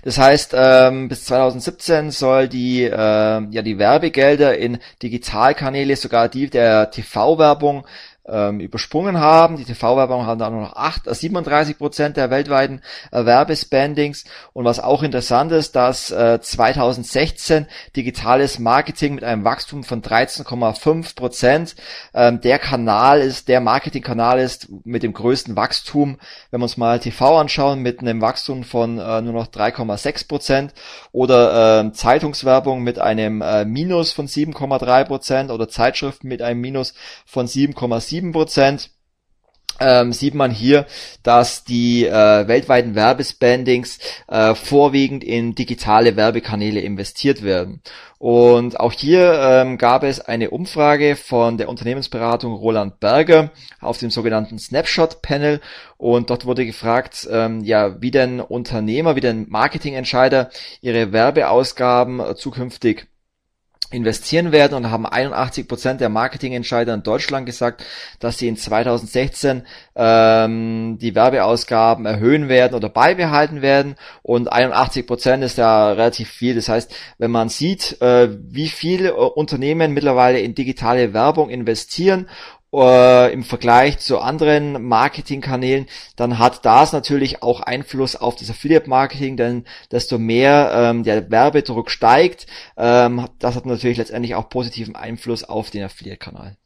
Das 0.04 0.18
heißt, 0.18 0.54
ähm, 0.56 1.08
bis 1.10 1.25
2017 1.25 2.12
soll 2.12 2.48
die, 2.48 2.84
äh, 2.84 2.92
ja, 2.92 3.62
die 3.62 3.77
Werbegelder 3.77 4.58
in 4.58 4.80
Digitalkanäle, 5.01 5.96
sogar 5.96 6.30
die 6.30 6.50
der 6.50 6.92
TV-Werbung, 6.92 7.86
ähm, 8.25 8.60
übersprungen 8.60 9.20
haben. 9.20 9.58
Die 9.58 9.65
TV-Werbung 9.65 10.25
haben 10.25 10.39
da 10.39 10.50
nur 10.50 10.62
noch 10.62 10.75
8, 10.75 11.08
äh, 11.08 11.13
37 11.13 11.77
Prozent 11.77 12.18
der 12.18 12.30
weltweiten 12.30 12.82
äh, 13.12 13.25
Werbespendings. 13.25 14.24
Und 14.53 14.65
was 14.65 14.80
auch 14.80 15.03
interessant 15.03 15.51
ist, 15.51 15.75
dass 15.75 16.12
äh, 16.12 16.39
2016 16.42 17.68
digitales 17.96 18.60
Marketing 18.60 19.15
mit 19.15 19.24
einem 19.24 19.44
Wachstum 19.44 19.84
von 19.84 20.01
13,5 20.01 21.15
Prozent 21.15 21.75
ähm, 22.13 22.39
der 22.42 22.60
Kanal 22.60 23.20
ist, 23.20 23.48
der 23.48 23.60
Marketingkanal 23.60 24.39
ist 24.39 24.70
mit 24.86 25.03
dem 25.03 25.13
größten 25.13 25.56
Wachstum. 25.56 26.18
Wenn 26.51 26.62
wir 26.62 26.65
uns 26.65 26.77
mal 26.77 27.00
TV 27.00 27.38
anschauen, 27.38 27.80
mit 27.82 28.00
einem 28.00 28.22
Wachstum 28.22 28.63
von 28.63 29.00
äh, 29.00 29.22
nur 29.22 29.34
noch 29.34 29.48
3,6 29.48 30.27
Prozent 30.27 30.74
oder 31.12 31.84
äh, 31.84 31.92
Zeitungswerbung 31.92 32.84
mit 32.84 33.00
einem 33.00 33.42
äh, 33.42 33.65
Minus 33.65 34.13
von 34.13 34.27
7,3 34.27 35.03
Prozent 35.06 35.51
oder 35.51 35.68
Zeitschriften 35.68 36.27
mit 36.27 36.42
einem 36.42 36.62
Minus 36.62 36.94
von 37.25 37.48
7,7 37.48 38.12
7%. 38.13 38.89
Ähm, 39.79 40.13
sieht 40.13 40.36
man 40.36 40.51
hier, 40.51 40.86
dass 41.24 41.63
die 41.63 42.05
äh, 42.05 42.48
weltweiten 42.48 42.93
Werbespendings 42.93 43.98
äh, 44.27 44.53
vorwiegend 44.53 45.24
in 45.24 45.55
digitale 45.55 46.15
Werbekanäle 46.15 46.79
investiert 46.79 47.41
werden. 47.41 47.82
Und 48.20 48.79
auch 48.79 48.93
hier 48.93 49.34
ähm, 49.34 49.77
gab 49.77 50.03
es 50.03 50.22
eine 50.22 50.51
Umfrage 50.51 51.15
von 51.15 51.58
der 51.58 51.70
Unternehmensberatung 51.70 52.53
Roland 52.53 53.00
Berger 53.00 53.51
auf 53.82 53.98
dem 53.98 54.12
sogenannten 54.12 54.60
Snapshot 54.60 55.22
Panel 55.24 55.60
und 55.98 56.29
dort 56.29 56.46
wurde 56.46 56.65
gefragt, 56.65 57.27
ähm, 57.29 57.65
ja, 57.65 58.00
wie 58.01 58.12
denn 58.12 58.39
Unternehmer, 58.39 59.15
wie 59.15 59.22
denn 59.22 59.48
Marketingentscheider 59.50 60.51
ihre 60.82 61.12
Werbeausgaben 61.12 62.20
äh, 62.20 62.36
zukünftig 62.36 63.08
investieren 63.94 64.52
werden 64.52 64.74
und 64.76 64.92
haben 64.92 65.06
81 65.06 65.68
Prozent 65.68 66.02
der 66.02 66.10
Marketingentscheider 66.10 66.94
in 66.94 67.04
Deutschland 67.04 67.46
gesagt, 67.46 67.86
dass 68.20 68.38
sie 68.38 68.48
in 68.48 68.58
2016 68.58 69.64
ähm, 69.96 70.98
die 71.00 71.16
Werbeausgaben 71.16 72.06
erhöhen 72.06 72.50
werden 72.50 72.74
oder 72.74 72.90
beibehalten 72.90 73.62
werden 73.62 73.96
und 74.22 74.52
81 74.52 75.06
Prozent 75.06 75.44
ist 75.44 75.58
ja 75.58 75.92
relativ 75.92 76.30
viel. 76.30 76.56
Das 76.56 76.70
heißt, 76.70 76.94
wenn 77.18 77.32
man 77.32 77.50
sieht, 77.50 78.02
äh, 78.02 78.30
wie 78.50 78.68
viele 78.68 79.10
äh, 79.10 79.14
Unternehmen 79.14 79.94
mittlerweile 79.94 80.40
in 80.40 80.56
digitale 80.56 81.14
Werbung 81.14 81.50
investieren 81.50 82.28
äh, 82.74 83.32
im 83.32 83.44
Vergleich 83.44 84.00
zu 84.00 84.20
anderen 84.20 84.88
Marketingkanälen, 84.88 85.88
dann 86.15 86.39
hat 86.39 86.65
das 86.65 86.94
natürlich 86.94 87.44
auch 87.44 87.62
Einfluss 87.62 88.15
auf 88.15 88.36
das 88.36 88.50
Affiliate-Marketing, 88.50 89.38
denn 89.38 89.65
desto 89.92 90.18
mehr 90.18 90.72
ähm, 90.74 91.03
der 91.03 91.30
Werbedruck 91.30 91.92
steigt, 91.92 92.48
ähm, 92.77 93.27
das 93.39 93.56
hat 93.56 93.65
natürlich 93.65 93.98
letztendlich 93.98 94.36
auch 94.36 94.50
positiven 94.50 94.96
Einfluss 94.96 95.44
auf 95.44 95.70
den 95.70 95.84
Affiliate-Kanal. 95.84 96.58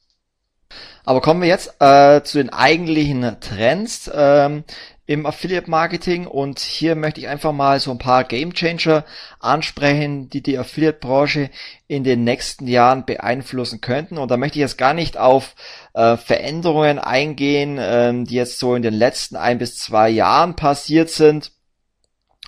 Aber 1.05 1.21
kommen 1.21 1.41
wir 1.41 1.47
jetzt 1.47 1.75
äh, 1.79 2.21
zu 2.23 2.37
den 2.37 2.51
eigentlichen 2.51 3.37
Trends 3.39 4.11
ähm, 4.13 4.63
im 5.05 5.25
Affiliate 5.25 5.69
Marketing 5.69 6.27
und 6.27 6.59
hier 6.59 6.95
möchte 6.95 7.21
ich 7.21 7.29
einfach 7.29 7.53
mal 7.53 7.79
so 7.79 7.91
ein 7.91 7.97
paar 7.97 8.25
Game 8.25 8.53
Changer 8.53 9.05
ansprechen, 9.39 10.29
die 10.29 10.43
die 10.43 10.57
Affiliate 10.57 10.99
Branche 10.99 11.49
in 11.87 12.03
den 12.03 12.25
nächsten 12.25 12.67
Jahren 12.67 13.05
beeinflussen 13.05 13.79
könnten. 13.79 14.17
Und 14.17 14.29
da 14.29 14.35
möchte 14.35 14.59
ich 14.59 14.61
jetzt 14.61 14.77
gar 14.77 14.93
nicht 14.93 15.17
auf 15.17 15.55
äh, 15.93 16.17
Veränderungen 16.17 16.99
eingehen, 16.99 17.77
äh, 17.77 18.13
die 18.25 18.35
jetzt 18.35 18.59
so 18.59 18.75
in 18.75 18.81
den 18.81 18.93
letzten 18.93 19.37
ein 19.37 19.59
bis 19.59 19.77
zwei 19.77 20.09
Jahren 20.09 20.57
passiert 20.57 21.09
sind 21.09 21.51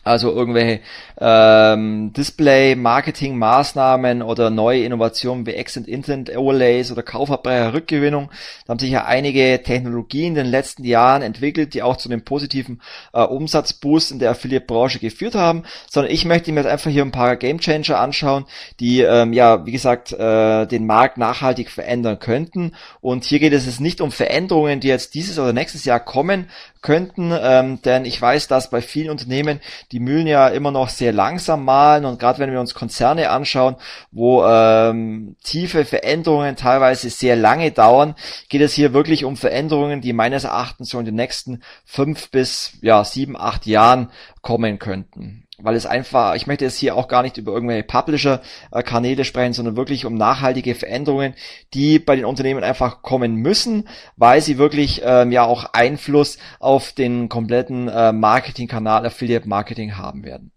also 0.04 0.32
irgendwelche 0.32 0.82
ähm, 1.20 2.14
Display-Marketing-Maßnahmen 2.14 4.22
oder 4.22 4.50
neue 4.50 4.84
Innovationen 4.84 5.46
wie 5.46 5.54
Exit 5.54 5.88
Intent 5.88 6.36
Overlays 6.36 6.92
oder 6.92 7.04
Kaufabreicher-Rückgewinnung. 7.04 8.30
Da 8.66 8.72
haben 8.72 8.80
sich 8.80 8.92
ja 8.92 9.06
einige 9.06 9.62
Technologien 9.62 10.30
in 10.30 10.36
den 10.36 10.48
letzten 10.48 10.86
Jahren 10.86 11.22
entwickelt, 11.22 11.74
die 11.74 11.84
auch 11.84 11.98
zu 11.98 12.10
einem 12.10 12.24
positiven 12.24 12.82
äh, 13.14 13.22
Umsatzboost 13.22 14.12
in 14.12 14.20
der 14.20 14.32
Affiliate-Branche 14.32 15.00
geführt 15.00 15.36
haben. 15.36 15.64
Sondern 15.90 16.14
ich 16.14 16.26
möchte 16.26 16.52
mir 16.52 16.62
jetzt 16.62 16.72
einfach 16.72 16.92
hier 16.92 17.04
ein 17.04 17.12
paar 17.12 17.36
Game-Changer 17.36 18.00
anschauen, 18.00 18.46
die 18.80 19.02
ähm, 19.02 19.34
ja, 19.34 19.66
wie 19.66 19.72
gesagt, 19.72 20.14
äh, 20.14 20.66
den 20.66 20.86
Markt 20.86 21.18
nachhaltig 21.18 21.70
verändern 21.70 22.20
könnten. 22.20 22.72
Und 23.02 23.26
hier 23.26 23.40
geht 23.40 23.54
es 23.54 23.66
jetzt 23.66 23.82
nicht 23.82 24.00
um 24.00 24.12
Veränderungen, 24.12 24.80
die 24.80 24.88
jetzt 24.88 25.14
dieses 25.14 25.40
oder 25.40 25.52
nächstes 25.52 25.84
Jahr 25.84 26.00
kommen, 26.00 26.50
könnten, 26.82 27.34
ähm, 27.38 27.82
denn 27.82 28.06
ich 28.06 28.22
weiß, 28.22 28.48
dass 28.48 28.70
bei 28.70 28.82
vielen 28.82 29.10
Unternehmen 29.10 29.60
die 29.92 30.00
Mühlen 30.00 30.28
ja 30.28 30.48
immer 30.48 30.72
noch 30.72 30.90
sehr 30.90 31.12
langsam 31.12 31.66
malen 31.66 32.06
und 32.06 32.20
gerade 32.20 32.40
wenn 32.40 32.52
wir 32.52 32.60
uns 32.60 32.74
Konzerne 32.74 33.30
anschauen, 33.30 33.76
wo 34.12 34.46
ähm, 34.46 35.36
tiefe 35.44 35.84
Veränderungen 35.84 36.56
teilweise 36.56 37.10
sehr 37.10 37.36
lange 37.36 37.72
dauern, 37.72 38.16
geht 38.48 38.62
es 38.62 38.74
hier 38.74 38.94
wirklich 38.94 39.26
um 39.26 39.36
Veränderungen, 39.36 40.02
die 40.02 40.14
meines 40.14 40.46
Erachtens 40.46 40.90
so 40.90 41.00
in 41.00 41.06
den 41.06 41.16
nächsten 41.16 41.62
fünf 41.86 42.32
bis 42.32 42.74
ja 42.82 43.04
sieben, 43.04 43.36
acht 43.36 43.66
Jahren 43.66 44.10
kommen 44.42 44.80
könnten 44.80 45.49
weil 45.62 45.76
es 45.76 45.86
einfach, 45.86 46.36
ich 46.36 46.48
möchte 46.48 46.66
jetzt 46.66 46.78
hier 46.78 46.96
auch 46.96 47.08
gar 47.08 47.24
nicht 47.24 47.38
über 47.38 47.52
irgendwelche 47.52 47.84
Publisher-Kanäle 47.84 49.26
sprechen, 49.26 49.54
sondern 49.54 49.78
wirklich 49.78 50.06
um 50.06 50.16
nachhaltige 50.16 50.76
Veränderungen, 50.76 51.34
die 51.74 52.00
bei 52.00 52.16
den 52.16 52.26
Unternehmen 52.26 52.64
einfach 52.64 53.02
kommen 53.02 53.36
müssen, 53.36 53.88
weil 54.18 54.42
sie 54.42 54.58
wirklich 54.58 55.02
ähm, 55.04 55.32
ja 55.32 55.44
auch 55.44 55.74
Einfluss 55.74 56.38
auf 56.60 56.94
den 56.94 57.30
kompletten 57.30 57.88
äh, 57.88 58.12
Marketingkanal 58.12 59.06
Affiliate 59.06 59.48
Marketing 59.48 59.98
haben 59.98 60.24
werden. 60.24 60.52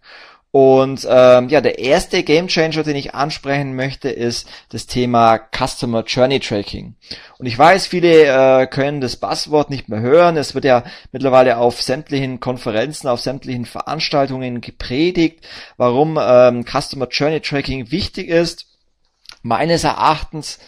Und 0.52 1.08
ähm, 1.08 1.48
ja, 1.48 1.62
der 1.62 1.78
erste 1.78 2.22
Gamechanger, 2.22 2.82
den 2.82 2.94
ich 2.94 3.14
ansprechen 3.14 3.74
möchte, 3.74 4.10
ist 4.10 4.46
das 4.68 4.86
Thema 4.86 5.38
Customer 5.38 6.04
Journey 6.04 6.40
Tracking. 6.40 6.94
Und 7.38 7.46
ich 7.46 7.58
weiß, 7.58 7.86
viele 7.86 8.26
äh, 8.26 8.66
können 8.66 9.00
das 9.00 9.16
Buzzword 9.16 9.70
nicht 9.70 9.88
mehr 9.88 10.00
hören. 10.00 10.36
Es 10.36 10.54
wird 10.54 10.66
ja 10.66 10.84
mittlerweile 11.10 11.56
auf 11.56 11.80
sämtlichen 11.80 12.38
Konferenzen, 12.38 13.08
auf 13.08 13.20
sämtlichen 13.20 13.64
Veranstaltungen 13.64 14.60
gepredigt, 14.60 15.42
warum 15.78 16.18
ähm, 16.22 16.66
Customer 16.66 17.08
Journey 17.08 17.40
Tracking 17.40 17.90
wichtig 17.90 18.28
ist. 18.28 18.66
Meines 19.40 19.84
Erachtens 19.84 20.58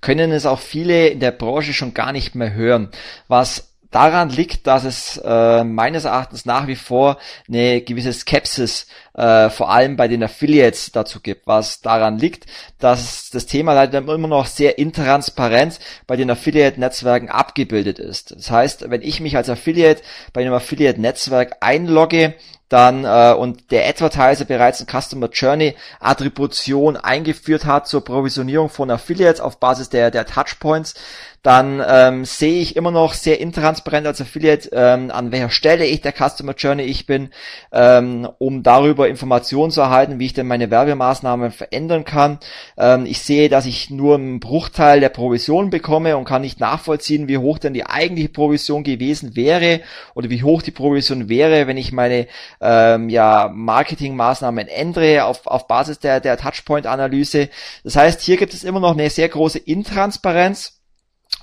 können 0.00 0.30
es 0.30 0.46
auch 0.46 0.60
viele 0.60 1.08
in 1.08 1.18
der 1.18 1.32
Branche 1.32 1.72
schon 1.72 1.92
gar 1.92 2.12
nicht 2.12 2.36
mehr 2.36 2.54
hören, 2.54 2.92
was 3.26 3.71
daran 3.92 4.30
liegt, 4.30 4.66
dass 4.66 4.84
es 4.84 5.18
äh, 5.24 5.62
meines 5.62 6.04
Erachtens 6.04 6.44
nach 6.44 6.66
wie 6.66 6.76
vor 6.76 7.18
eine 7.46 7.82
gewisse 7.82 8.12
Skepsis 8.12 8.86
äh, 9.14 9.50
vor 9.50 9.70
allem 9.70 9.96
bei 9.96 10.08
den 10.08 10.24
Affiliates 10.24 10.90
dazu 10.90 11.20
gibt, 11.20 11.46
was 11.46 11.82
daran 11.82 12.18
liegt, 12.18 12.46
dass 12.78 13.30
das 13.30 13.46
Thema 13.46 13.74
leider 13.74 13.98
immer 13.98 14.28
noch 14.28 14.46
sehr 14.46 14.78
intransparent 14.78 15.78
bei 16.06 16.16
den 16.16 16.30
Affiliate-Netzwerken 16.30 17.28
abgebildet 17.28 17.98
ist. 17.98 18.32
Das 18.32 18.50
heißt, 18.50 18.90
wenn 18.90 19.02
ich 19.02 19.20
mich 19.20 19.36
als 19.36 19.50
Affiliate 19.50 20.02
bei 20.32 20.40
einem 20.40 20.54
Affiliate-Netzwerk 20.54 21.56
einlogge, 21.60 22.34
dann 22.72 23.04
äh, 23.04 23.34
und 23.34 23.70
der 23.70 23.86
Advertiser 23.86 24.46
bereits 24.46 24.80
ein 24.80 24.86
Customer 24.86 25.28
Journey 25.28 25.76
Attribution 26.00 26.96
eingeführt 26.96 27.66
hat 27.66 27.86
zur 27.86 28.02
Provisionierung 28.02 28.70
von 28.70 28.90
Affiliates 28.90 29.42
auf 29.42 29.60
Basis 29.60 29.90
der 29.90 30.10
der 30.10 30.24
Touchpoints, 30.24 30.94
dann 31.42 31.82
ähm, 31.86 32.24
sehe 32.24 32.62
ich 32.62 32.76
immer 32.76 32.92
noch 32.92 33.14
sehr 33.14 33.40
intransparent 33.40 34.06
als 34.06 34.20
Affiliate, 34.20 34.70
ähm, 34.72 35.10
an 35.10 35.32
welcher 35.32 35.50
Stelle 35.50 35.84
ich 35.84 36.00
der 36.00 36.12
Customer 36.12 36.54
Journey 36.54 36.84
ich 36.84 37.06
bin, 37.06 37.30
ähm, 37.72 38.28
um 38.38 38.62
darüber 38.62 39.08
Informationen 39.08 39.72
zu 39.72 39.80
erhalten, 39.80 40.20
wie 40.20 40.26
ich 40.26 40.34
denn 40.34 40.46
meine 40.46 40.70
Werbemaßnahmen 40.70 41.50
verändern 41.50 42.04
kann. 42.04 42.38
Ähm, 42.78 43.06
ich 43.06 43.20
sehe, 43.22 43.48
dass 43.48 43.66
ich 43.66 43.90
nur 43.90 44.14
einen 44.14 44.38
Bruchteil 44.38 45.00
der 45.00 45.08
Provision 45.08 45.70
bekomme 45.70 46.16
und 46.16 46.26
kann 46.26 46.42
nicht 46.42 46.60
nachvollziehen, 46.60 47.26
wie 47.26 47.38
hoch 47.38 47.58
denn 47.58 47.74
die 47.74 47.86
eigentliche 47.86 48.28
Provision 48.28 48.84
gewesen 48.84 49.34
wäre 49.34 49.80
oder 50.14 50.30
wie 50.30 50.44
hoch 50.44 50.62
die 50.62 50.70
Provision 50.70 51.28
wäre, 51.28 51.66
wenn 51.66 51.76
ich 51.76 51.90
meine 51.90 52.28
ähm, 52.60 53.08
ja, 53.08 53.50
Marketingmaßnahmen 53.52 54.68
ändere 54.68 55.24
auf, 55.24 55.48
auf 55.48 55.66
Basis 55.66 55.98
der, 55.98 56.20
der 56.20 56.36
Touchpoint-Analyse. 56.36 57.48
Das 57.82 57.96
heißt, 57.96 58.20
hier 58.20 58.36
gibt 58.36 58.54
es 58.54 58.62
immer 58.62 58.78
noch 58.78 58.92
eine 58.92 59.10
sehr 59.10 59.28
große 59.28 59.58
Intransparenz. 59.58 60.81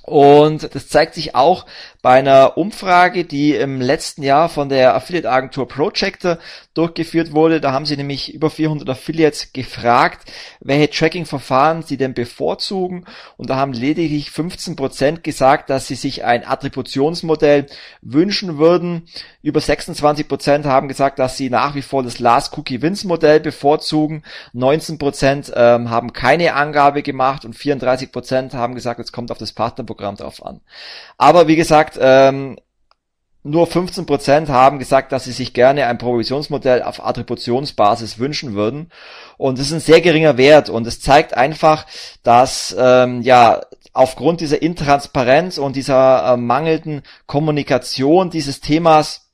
Und 0.03 0.73
das 0.73 0.87
zeigt 0.87 1.13
sich 1.13 1.35
auch 1.35 1.65
bei 2.01 2.19
einer 2.19 2.57
Umfrage, 2.57 3.25
die 3.25 3.53
im 3.53 3.81
letzten 3.81 4.23
Jahr 4.23 4.47
von 4.47 4.69
der 4.69 4.95
Affiliate-Agentur 4.95 5.67
Projector 5.67 6.37
durchgeführt 6.73 7.33
wurde. 7.33 7.59
Da 7.59 7.73
haben 7.73 7.85
sie 7.85 7.97
nämlich 7.97 8.33
über 8.33 8.49
400 8.49 8.89
Affiliates 8.89 9.51
gefragt, 9.51 10.31
welche 10.61 10.89
Tracking-Verfahren 10.89 11.83
sie 11.83 11.97
denn 11.97 12.13
bevorzugen. 12.13 13.03
Und 13.35 13.49
da 13.49 13.57
haben 13.57 13.73
lediglich 13.73 14.31
15 14.31 14.77
Prozent 14.77 15.23
gesagt, 15.25 15.69
dass 15.69 15.87
sie 15.87 15.95
sich 15.95 16.23
ein 16.23 16.47
Attributionsmodell 16.47 17.65
wünschen 18.01 18.57
würden. 18.57 19.09
Über 19.41 19.59
26 19.59 20.27
Prozent 20.29 20.65
haben 20.65 20.87
gesagt, 20.87 21.19
dass 21.19 21.35
sie 21.35 21.49
nach 21.49 21.75
wie 21.75 21.81
vor 21.81 22.03
das 22.03 22.19
Last 22.19 22.57
Cookie 22.57 22.81
Wins 22.81 23.03
Modell 23.03 23.41
bevorzugen. 23.41 24.23
19 24.53 24.99
Prozent 24.99 25.51
ähm, 25.53 25.89
haben 25.89 26.13
keine 26.13 26.53
Angabe 26.53 27.03
gemacht 27.03 27.43
und 27.43 27.57
34 27.57 28.13
Prozent 28.13 28.53
haben 28.53 28.75
gesagt, 28.75 29.01
es 29.01 29.11
kommt 29.11 29.31
auf 29.31 29.37
das 29.37 29.51
Partnerprogramm 29.51 30.15
drauf 30.15 30.45
an. 30.45 30.61
Aber 31.17 31.49
wie 31.49 31.57
gesagt, 31.57 31.88
ähm, 31.99 32.57
nur 33.43 33.67
15% 33.67 34.49
haben 34.49 34.79
gesagt, 34.79 35.11
dass 35.11 35.23
sie 35.23 35.31
sich 35.31 35.53
gerne 35.53 35.87
ein 35.87 35.97
Provisionsmodell 35.97 36.83
auf 36.83 37.05
Attributionsbasis 37.05 38.19
wünschen 38.19 38.53
würden. 38.53 38.91
Und 39.37 39.57
das 39.57 39.67
ist 39.67 39.73
ein 39.73 39.79
sehr 39.79 40.01
geringer 40.01 40.37
Wert 40.37 40.69
und 40.69 40.85
es 40.85 40.99
zeigt 40.99 41.35
einfach, 41.35 41.85
dass 42.23 42.75
ähm, 42.77 43.21
ja 43.21 43.61
aufgrund 43.93 44.41
dieser 44.41 44.61
Intransparenz 44.61 45.57
und 45.57 45.75
dieser 45.75 46.33
äh, 46.33 46.37
mangelnden 46.37 47.01
Kommunikation 47.25 48.29
dieses 48.29 48.59
Themas 48.59 49.29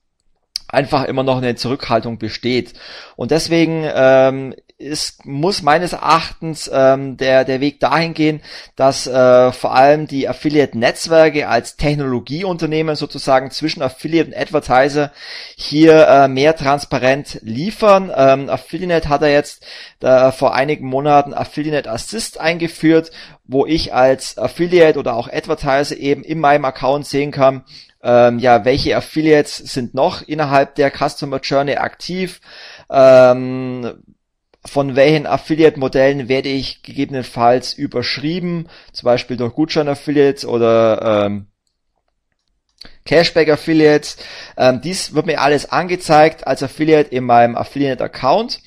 einfach 0.67 1.03
immer 1.05 1.24
noch 1.24 1.38
eine 1.38 1.55
Zurückhaltung 1.55 2.17
besteht. 2.17 2.74
Und 3.15 3.31
deswegen 3.31 3.89
ähm, 3.93 4.55
es 4.77 5.20
muss 5.24 5.62
meines 5.62 5.94
Erachtens 5.94 6.70
ähm, 6.72 7.15
der, 7.15 7.46
der 7.46 7.62
Weg 7.62 7.79
dahin 7.79 8.13
gehen, 8.13 8.41
dass 8.75 9.08
äh, 9.08 9.51
vor 9.53 9.74
allem 9.74 10.05
die 10.05 10.27
Affiliate-Netzwerke 10.27 11.48
als 11.48 11.77
Technologieunternehmen 11.77 12.98
sozusagen 12.98 13.51
zwischen 13.51 13.82
Affiliate 13.82 14.32
und 14.32 14.38
Advertiser 14.38 15.13
hier 15.55 16.08
äh, 16.08 16.27
mehr 16.27 16.58
transparent 16.58 17.39
liefern. 17.41 18.12
Ähm, 18.13 18.50
Affiliate 18.50 19.08
hat 19.08 19.22
er 19.22 19.32
jetzt 19.32 19.65
äh, 20.01 20.34
vor 20.34 20.53
einigen 20.53 20.88
Monaten 20.88 21.34
Affiliate 21.34 21.89
Assist 21.89 22.39
eingeführt, 22.39 23.12
wo 23.46 23.65
ich 23.65 23.94
als 23.94 24.38
Affiliate 24.38 25.00
oder 25.00 25.15
auch 25.15 25.32
Advertiser 25.32 25.96
eben 25.96 26.24
in 26.24 26.39
meinem 26.39 26.65
Account 26.65 27.05
sehen 27.05 27.32
kann, 27.32 27.63
ähm, 28.05 28.38
ja, 28.38 28.65
welche 28.65 28.96
Affiliates 28.96 29.58
sind 29.58 29.96
noch 29.96 30.22
innerhalb 30.22 30.75
der 30.75 30.91
Customer 30.91 31.39
Journey 31.39 31.75
aktiv, 31.77 32.39
ähm, 32.88 34.03
von 34.65 34.95
welchen 34.95 35.27
Affiliate-Modellen 35.27 36.27
werde 36.27 36.50
ich 36.50 36.81
gegebenenfalls 36.81 37.74
überschrieben, 37.74 38.67
zum 38.91 39.05
Beispiel 39.05 39.38
durch 39.38 39.53
Gutschein-Affiliates 39.53 40.45
oder 40.45 41.25
ähm, 41.25 41.48
Cashback-Affiliates. 43.05 44.17
Ähm, 44.57 44.81
dies 44.81 45.13
wird 45.13 45.27
mir 45.27 45.39
alles 45.41 45.72
angezeigt 45.72 46.48
als 46.48 46.63
Affiliate 46.63 47.10
in 47.10 47.24
meinem 47.24 47.55
Affiliate-Account. 47.55 48.62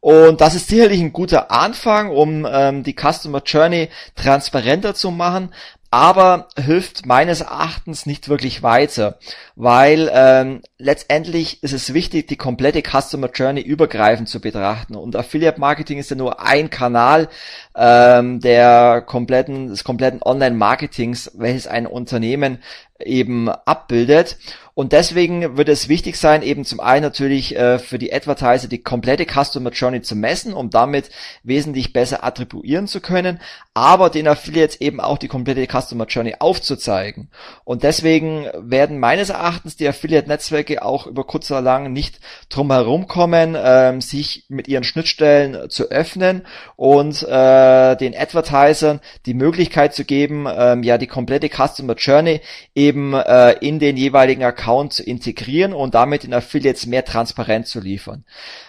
Und 0.00 0.40
das 0.40 0.54
ist 0.54 0.68
sicherlich 0.68 1.00
ein 1.00 1.12
guter 1.12 1.50
Anfang, 1.52 2.10
um 2.10 2.46
ähm, 2.50 2.82
die 2.82 2.96
Customer 2.96 3.42
Journey 3.44 3.88
transparenter 4.16 4.94
zu 4.94 5.10
machen 5.10 5.52
aber 5.92 6.48
hilft 6.56 7.04
meines 7.04 7.42
Erachtens 7.42 8.06
nicht 8.06 8.30
wirklich 8.30 8.62
weiter, 8.62 9.18
weil 9.56 10.10
ähm, 10.10 10.62
letztendlich 10.78 11.62
ist 11.62 11.74
es 11.74 11.92
wichtig, 11.92 12.26
die 12.28 12.38
komplette 12.38 12.80
Customer 12.82 13.30
Journey 13.30 13.60
übergreifend 13.60 14.26
zu 14.26 14.40
betrachten. 14.40 14.96
Und 14.96 15.14
Affiliate 15.14 15.60
Marketing 15.60 15.98
ist 15.98 16.08
ja 16.08 16.16
nur 16.16 16.40
ein 16.40 16.70
Kanal 16.70 17.28
ähm, 17.76 18.40
der 18.40 19.02
kompletten, 19.02 19.68
des 19.68 19.84
kompletten 19.84 20.22
Online-Marketings, 20.22 21.32
welches 21.34 21.66
ein 21.66 21.86
Unternehmen 21.86 22.62
eben 23.04 23.48
abbildet. 23.48 24.36
Und 24.74 24.92
deswegen 24.92 25.58
wird 25.58 25.68
es 25.68 25.90
wichtig 25.90 26.16
sein, 26.16 26.42
eben 26.42 26.64
zum 26.64 26.80
einen 26.80 27.02
natürlich 27.02 27.54
äh, 27.56 27.78
für 27.78 27.98
die 27.98 28.12
Advertiser 28.12 28.68
die 28.68 28.82
komplette 28.82 29.26
Customer 29.26 29.70
Journey 29.70 30.00
zu 30.00 30.16
messen, 30.16 30.54
um 30.54 30.70
damit 30.70 31.10
wesentlich 31.42 31.92
besser 31.92 32.24
attribuieren 32.24 32.86
zu 32.86 33.02
können, 33.02 33.38
aber 33.74 34.08
den 34.08 34.26
Affiliates 34.26 34.80
eben 34.80 34.98
auch 34.98 35.18
die 35.18 35.28
komplette 35.28 35.66
Customer 35.66 36.06
Journey 36.06 36.36
aufzuzeigen. 36.38 37.28
Und 37.64 37.82
deswegen 37.82 38.46
werden 38.56 38.98
meines 38.98 39.28
Erachtens 39.28 39.76
die 39.76 39.86
Affiliate-Netzwerke 39.86 40.82
auch 40.82 41.06
über 41.06 41.24
kurz 41.24 41.50
oder 41.50 41.60
lang 41.60 41.92
nicht 41.92 42.20
drum 42.48 42.72
herum 42.72 43.08
kommen, 43.08 43.54
ähm, 43.62 44.00
sich 44.00 44.46
mit 44.48 44.68
ihren 44.68 44.84
Schnittstellen 44.84 45.68
zu 45.68 45.90
öffnen 45.90 46.46
und 46.76 47.22
äh, 47.22 47.96
den 47.96 48.16
Advertisern 48.16 49.00
die 49.26 49.34
Möglichkeit 49.34 49.94
zu 49.94 50.06
geben, 50.06 50.46
ähm, 50.50 50.82
ja 50.82 50.96
die 50.96 51.06
komplette 51.06 51.50
Customer 51.50 51.94
Journey 51.94 52.40
eben 52.74 52.91
äh, 53.14 53.52
in 53.60 53.78
den 53.78 53.96
jeweiligen 53.96 54.44
Account 54.44 54.92
zu 54.92 55.02
integrieren 55.02 55.72
und 55.72 55.94
damit 55.94 56.22
den 56.22 56.34
Affiliates 56.34 56.86
mehr 56.86 57.04
Transparenz 57.04 57.70
zu 57.70 57.80
liefern. 57.80 58.24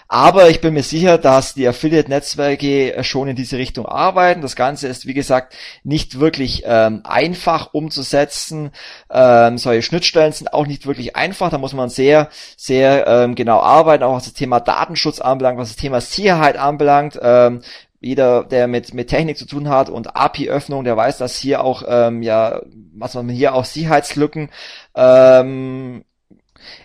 Aber 0.08 0.50
ich 0.50 0.62
bin 0.62 0.76
mir 0.76 0.84
sicher, 0.84 1.18
dass 1.18 1.56
die 1.56 1.68
Affiliate-Netzwerke 1.68 3.04
schon 3.04 3.30
in 3.30 3.36
diese 3.36 3.58
Richtung 3.58 3.88
arbeiten. 3.88 4.42
Das 4.42 4.56
Ganze 4.56 4.88
ist, 4.88 5.08
wie 5.08 5.16
gesagt, 5.16 5.56
nicht 5.84 6.20
wirklich 6.20 6.64
ähm, 6.68 7.02
einfach 7.04 7.74
umzusetzen. 7.74 8.70
Ähm, 9.10 9.58
solche 9.58 9.82
Schnittstellen 9.82 10.32
sind 10.32 10.54
auch 10.54 10.68
nicht 10.68 10.86
wirklich 10.86 11.16
einfach. 11.16 11.50
Da 11.50 11.58
muss 11.58 11.74
man 11.74 11.90
sehr, 11.90 12.30
sehr 12.58 13.08
ähm, 13.08 13.34
genau 13.34 13.60
arbeiten, 13.60 14.04
auch 14.04 14.14
was 14.14 14.26
das 14.26 14.34
Thema 14.34 14.60
Datenschutz 14.60 15.20
anbelangt, 15.20 15.58
was 15.58 15.70
das 15.70 15.78
Thema 15.78 16.00
Sicherheit 16.00 16.58
anbelangt. 16.58 17.18
Ähm, 17.20 17.62
jeder, 18.04 18.44
der 18.44 18.68
mit, 18.68 18.94
mit 18.94 19.08
Technik 19.08 19.38
zu 19.38 19.46
tun 19.46 19.70
hat 19.70 19.90
und 19.90 20.16
API-Öffnung, 20.16 20.84
der 20.84 20.98
weiß, 20.98 21.18
dass 21.18 21.38
hier 21.38 21.64
auch, 21.64 21.84
ähm, 21.88 22.22
ja, 22.22 22.62
was 22.94 23.16
man 23.16 23.30
hier 23.30 23.56
auch 23.56 23.66
Sicherheitslücken 23.66 24.50
ähm, 24.96 26.04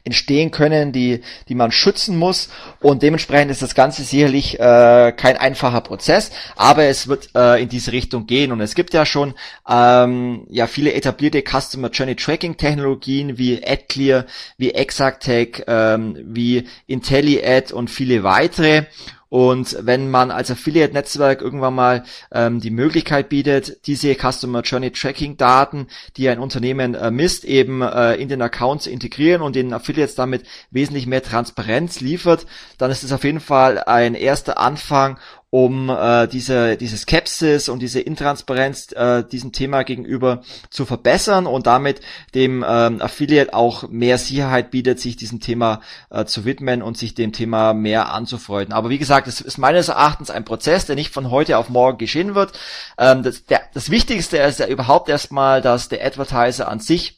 entstehen 0.05 0.51
können, 0.51 0.93
die, 0.93 1.23
die 1.49 1.55
man 1.55 1.73
schützen 1.73 2.17
muss. 2.17 2.49
Und 2.81 3.03
dementsprechend 3.03 3.51
ist 3.51 3.63
das 3.63 3.75
Ganze 3.75 4.03
sicherlich 4.03 4.59
äh, 4.59 5.13
kein 5.13 5.37
einfacher 5.37 5.81
Prozess, 5.81 6.31
aber 6.57 6.85
es 6.85 7.09
wird 7.09 7.31
äh, 7.35 7.63
in 7.63 7.69
diese 7.69 7.93
Richtung 7.93 8.27
gehen. 8.27 8.53
Und 8.53 8.61
es 8.61 8.75
gibt 8.75 8.95
ja 8.95 9.05
schon 9.05 9.35
ähm, 9.69 10.47
ja 10.49 10.67
viele 10.67 10.93
etablierte 10.93 11.43
Customer 11.43 11.91
Journey 11.91 12.17
Tracking 12.17 12.57
Technologien 12.57 13.39
wie 13.39 13.65
AdClear, 13.65 14.27
wie 14.57 14.73
Exactech, 14.73 15.65
ähm, 15.67 16.17
wie 16.23 16.67
IntelliAd 16.87 17.73
und 17.73 17.91
viele 17.91 18.23
weitere. 18.23 18.85
Und 19.29 19.77
wenn 19.81 20.11
man 20.11 20.31
als 20.31 20.51
Affiliate-Netzwerk 20.51 21.43
irgendwann 21.43 21.75
mal 21.75 22.05
ähm, 22.33 22.61
die 22.61 22.71
Möglichkeit 22.71 23.29
bietet, 23.29 23.87
diese 23.87 24.15
Customer 24.15 24.63
Journey 24.63 24.91
Tracking 24.91 25.37
Daten, 25.37 25.89
die 26.17 26.29
ein 26.29 26.39
Unternehmen 26.39 26.95
äh, 26.95 27.11
misst, 27.11 27.45
eben 27.45 27.83
äh, 27.83 28.15
in 28.15 28.29
den 28.29 28.41
Account 28.41 28.83
zu 28.83 28.91
integrieren 28.91 29.43
und 29.43 29.55
den 29.55 29.73
Affiliates 29.73 30.15
damit 30.15 30.45
wesentlich 30.71 31.07
mehr 31.07 31.23
Transparenz 31.23 32.01
liefert, 32.01 32.47
dann 32.79 32.91
ist 32.91 33.05
es 33.05 33.13
auf 33.13 33.25
jeden 33.25 33.41
Fall 33.41 33.83
ein 33.85 34.15
erster 34.15 34.59
Anfang, 34.59 35.19
um 35.51 35.89
äh, 35.89 36.27
diese, 36.27 36.77
diese 36.77 36.99
Skepsis 36.99 37.71
und 37.71 37.81
diese 37.81 38.01
Intransparenz 38.01 38.93
äh, 38.93 39.25
diesem 39.25 39.53
Thema 39.53 39.83
gegenüber 39.83 40.43
zu 40.69 40.85
verbessern 40.85 41.47
und 41.47 41.67
damit 41.67 42.01
dem 42.35 42.65
ähm, 42.69 43.01
Affiliate 43.01 43.55
auch 43.55 43.89
mehr 43.89 44.19
Sicherheit 44.19 44.71
bietet, 44.71 45.01
sich 45.01 45.17
diesem 45.17 45.41
Thema 45.41 45.81
äh, 46.11 46.27
zu 46.27 46.45
widmen 46.45 46.83
und 46.83 46.99
sich 46.99 47.15
dem 47.15 47.33
Thema 47.33 47.73
mehr 47.73 48.13
anzufreunden. 48.13 48.75
Aber 48.75 48.91
wie 48.91 48.99
gesagt, 48.99 49.27
es 49.27 49.41
ist 49.41 49.57
meines 49.57 49.89
Erachtens 49.89 50.31
ein 50.31 50.45
Prozess, 50.45 50.85
der 50.85 50.97
nicht 50.97 51.15
von 51.15 51.31
heute 51.31 51.57
auf 51.57 51.71
morgen 51.71 51.97
geschehen 51.97 52.35
wird. 52.35 52.53
Ähm, 52.99 53.23
das, 53.23 53.47
der, 53.47 53.63
das 53.73 53.89
Wichtigste 53.89 54.37
ist 54.37 54.59
ja 54.59 54.67
überhaupt 54.67 55.09
erstmal, 55.09 55.63
dass 55.63 55.89
der 55.89 56.05
Advertiser 56.05 56.69
an 56.69 56.81
sich 56.81 57.18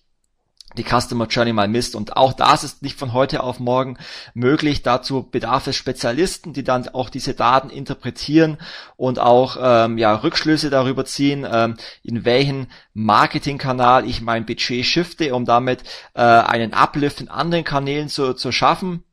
die 0.76 0.84
Customer 0.84 1.26
Journey 1.26 1.52
mal 1.52 1.68
misst. 1.68 1.96
Und 1.96 2.16
auch 2.16 2.32
das 2.32 2.64
ist 2.64 2.82
nicht 2.82 2.98
von 2.98 3.12
heute 3.12 3.42
auf 3.42 3.60
morgen 3.60 3.98
möglich. 4.34 4.82
Dazu 4.82 5.22
bedarf 5.22 5.66
es 5.66 5.76
Spezialisten, 5.76 6.52
die 6.52 6.64
dann 6.64 6.88
auch 6.88 7.10
diese 7.10 7.34
Daten 7.34 7.70
interpretieren 7.70 8.58
und 8.96 9.18
auch 9.18 9.56
ähm, 9.60 9.98
ja, 9.98 10.14
Rückschlüsse 10.14 10.70
darüber 10.70 11.04
ziehen, 11.04 11.46
ähm, 11.50 11.76
in 12.02 12.24
welchen 12.24 12.68
Marketingkanal 12.94 14.06
ich 14.06 14.20
mein 14.20 14.46
Budget 14.46 14.84
shifte, 14.84 15.34
um 15.34 15.44
damit 15.44 15.82
äh, 16.14 16.20
einen 16.20 16.74
Uplift 16.74 17.20
in 17.20 17.28
anderen 17.28 17.64
Kanälen 17.64 18.08
zu, 18.08 18.34
zu 18.34 18.52
schaffen. 18.52 19.04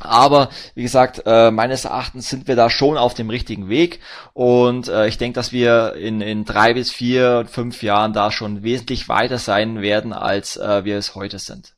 Aber 0.00 0.48
wie 0.74 0.82
gesagt, 0.82 1.22
äh, 1.26 1.50
meines 1.50 1.84
Erachtens 1.84 2.28
sind 2.28 2.48
wir 2.48 2.56
da 2.56 2.70
schon 2.70 2.96
auf 2.96 3.14
dem 3.14 3.30
richtigen 3.30 3.68
Weg 3.68 4.00
und 4.32 4.88
äh, 4.88 5.06
ich 5.06 5.18
denke, 5.18 5.34
dass 5.34 5.52
wir 5.52 5.94
in, 5.94 6.20
in 6.20 6.44
drei 6.44 6.74
bis 6.74 6.90
vier, 6.90 7.46
fünf 7.48 7.82
Jahren 7.82 8.12
da 8.12 8.32
schon 8.32 8.62
wesentlich 8.62 9.08
weiter 9.08 9.38
sein 9.38 9.80
werden, 9.80 10.12
als 10.12 10.56
äh, 10.56 10.84
wir 10.84 10.96
es 10.98 11.14
heute 11.14 11.38
sind. 11.38 11.74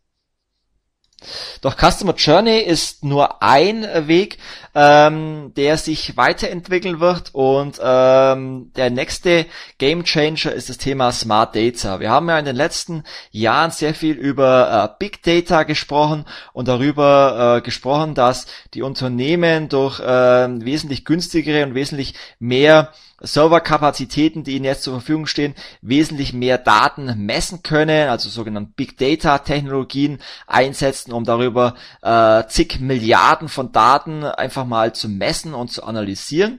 Doch 1.60 1.76
Customer 1.76 2.14
Journey 2.14 2.58
ist 2.60 3.04
nur 3.04 3.42
ein 3.42 3.86
Weg, 4.06 4.38
ähm, 4.74 5.52
der 5.56 5.76
sich 5.76 6.16
weiterentwickeln 6.16 7.00
wird 7.00 7.30
und 7.32 7.78
ähm, 7.82 8.72
der 8.76 8.90
nächste 8.90 9.46
Game 9.78 10.04
Changer 10.04 10.52
ist 10.52 10.68
das 10.68 10.78
Thema 10.78 11.12
Smart 11.12 11.54
Data. 11.54 12.00
Wir 12.00 12.10
haben 12.10 12.28
ja 12.28 12.38
in 12.38 12.44
den 12.44 12.56
letzten 12.56 13.04
Jahren 13.30 13.70
sehr 13.70 13.94
viel 13.94 14.16
über 14.16 14.90
äh, 14.90 14.96
Big 14.98 15.22
Data 15.22 15.62
gesprochen 15.62 16.24
und 16.52 16.68
darüber 16.68 17.58
äh, 17.58 17.60
gesprochen, 17.60 18.14
dass 18.14 18.46
die 18.74 18.82
Unternehmen 18.82 19.68
durch 19.68 20.00
äh, 20.00 20.04
wesentlich 20.04 21.04
günstigere 21.04 21.64
und 21.64 21.74
wesentlich 21.74 22.14
mehr 22.38 22.92
Serverkapazitäten, 23.26 24.44
die 24.44 24.56
ihnen 24.56 24.64
jetzt 24.64 24.82
zur 24.82 24.94
Verfügung 24.94 25.26
stehen, 25.26 25.54
wesentlich 25.82 26.32
mehr 26.32 26.58
Daten 26.58 27.26
messen 27.26 27.62
können, 27.62 28.08
also 28.08 28.28
sogenannte 28.28 28.72
Big 28.76 28.98
Data 28.98 29.38
Technologien 29.38 30.18
einsetzen, 30.46 31.12
um 31.12 31.24
darüber 31.24 31.74
äh, 32.02 32.44
zig 32.48 32.80
Milliarden 32.80 33.48
von 33.48 33.72
Daten 33.72 34.24
einfach 34.24 34.64
mal 34.64 34.94
zu 34.94 35.08
messen 35.08 35.54
und 35.54 35.70
zu 35.70 35.84
analysieren. 35.84 36.58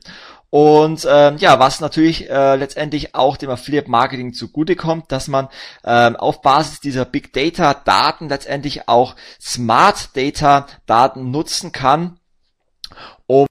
Und 0.50 1.06
ähm, 1.10 1.36
ja, 1.38 1.60
was 1.60 1.82
natürlich 1.82 2.30
äh, 2.30 2.56
letztendlich 2.56 3.14
auch 3.14 3.36
dem 3.36 3.50
Affiliate 3.50 3.90
Marketing 3.90 4.34
zugutekommt, 4.34 5.12
dass 5.12 5.28
man 5.28 5.50
ähm, 5.84 6.16
auf 6.16 6.42
Basis 6.42 6.80
dieser 6.80 7.04
Big 7.04 7.34
Data 7.34 7.74
Daten 7.74 8.30
letztendlich 8.30 8.88
auch 8.88 9.18
Smart 9.42 10.16
Data 10.16 10.68
Daten 10.86 11.30
nutzen 11.30 11.74
kann, 11.74 12.20
um 13.28 13.48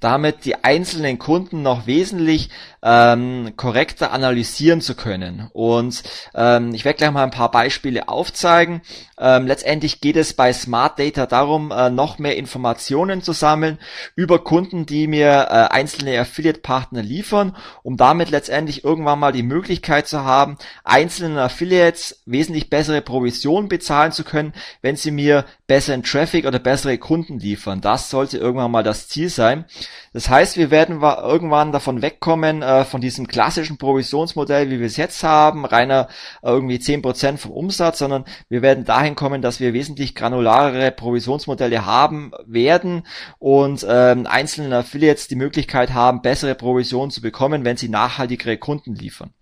damit 0.00 0.44
die 0.44 0.64
einzelnen 0.64 1.18
Kunden 1.18 1.62
noch 1.62 1.86
wesentlich 1.86 2.50
ähm, 2.82 3.54
korrekter 3.56 4.12
analysieren 4.12 4.80
zu 4.80 4.94
können. 4.94 5.50
Und 5.52 6.04
ähm, 6.34 6.72
ich 6.72 6.84
werde 6.84 6.98
gleich 6.98 7.10
mal 7.10 7.24
ein 7.24 7.32
paar 7.32 7.50
Beispiele 7.50 8.08
aufzeigen. 8.08 8.80
Ähm, 9.18 9.46
letztendlich 9.46 10.00
geht 10.00 10.16
es 10.16 10.34
bei 10.34 10.52
Smart 10.52 10.98
Data 10.98 11.26
darum, 11.26 11.72
äh, 11.72 11.90
noch 11.90 12.18
mehr 12.18 12.36
Informationen 12.36 13.22
zu 13.22 13.32
sammeln 13.32 13.78
über 14.14 14.38
Kunden, 14.44 14.86
die 14.86 15.08
mir 15.08 15.48
äh, 15.50 15.74
einzelne 15.74 16.18
Affiliate-Partner 16.20 17.02
liefern, 17.02 17.56
um 17.82 17.96
damit 17.96 18.30
letztendlich 18.30 18.84
irgendwann 18.84 19.18
mal 19.18 19.32
die 19.32 19.42
Möglichkeit 19.42 20.06
zu 20.06 20.22
haben, 20.22 20.56
einzelnen 20.84 21.38
Affiliates 21.38 22.22
wesentlich 22.24 22.70
bessere 22.70 23.00
Provisionen 23.02 23.68
bezahlen 23.68 24.12
zu 24.12 24.22
können, 24.22 24.52
wenn 24.80 24.96
sie 24.96 25.10
mir 25.10 25.44
besseren 25.66 26.02
Traffic 26.02 26.46
oder 26.46 26.58
bessere 26.58 26.98
Kunden 26.98 27.40
liefern. 27.40 27.80
Das 27.80 28.10
sollte 28.10 28.38
irgendwann 28.38 28.70
mal 28.70 28.84
das 28.84 29.08
Ziel 29.08 29.28
sein. 29.28 29.64
Das 30.12 30.28
heißt, 30.28 30.56
wir 30.56 30.70
werden 30.70 31.00
irgendwann 31.02 31.72
davon 31.72 32.02
wegkommen, 32.02 32.62
äh, 32.62 32.84
von 32.84 33.00
diesem 33.00 33.28
klassischen 33.28 33.78
Provisionsmodell, 33.78 34.70
wie 34.70 34.78
wir 34.78 34.86
es 34.86 34.96
jetzt 34.96 35.22
haben, 35.22 35.64
reiner 35.64 36.08
äh, 36.42 36.48
irgendwie 36.48 36.78
zehn 36.80 37.02
Prozent 37.02 37.40
vom 37.40 37.52
Umsatz, 37.52 37.98
sondern 37.98 38.24
wir 38.48 38.62
werden 38.62 38.84
dahin 38.84 39.14
kommen, 39.14 39.42
dass 39.42 39.60
wir 39.60 39.72
wesentlich 39.72 40.14
granularere 40.14 40.90
Provisionsmodelle 40.90 41.84
haben 41.84 42.32
werden 42.46 43.06
und 43.38 43.86
ähm, 43.88 44.26
einzelnen 44.26 44.72
Affiliates 44.72 45.28
die 45.28 45.36
Möglichkeit 45.36 45.92
haben, 45.94 46.22
bessere 46.22 46.54
Provisionen 46.54 47.10
zu 47.10 47.20
bekommen, 47.20 47.64
wenn 47.64 47.76
sie 47.76 47.88
nachhaltigere 47.88 48.56
Kunden 48.56 48.94
liefern. 48.94 49.35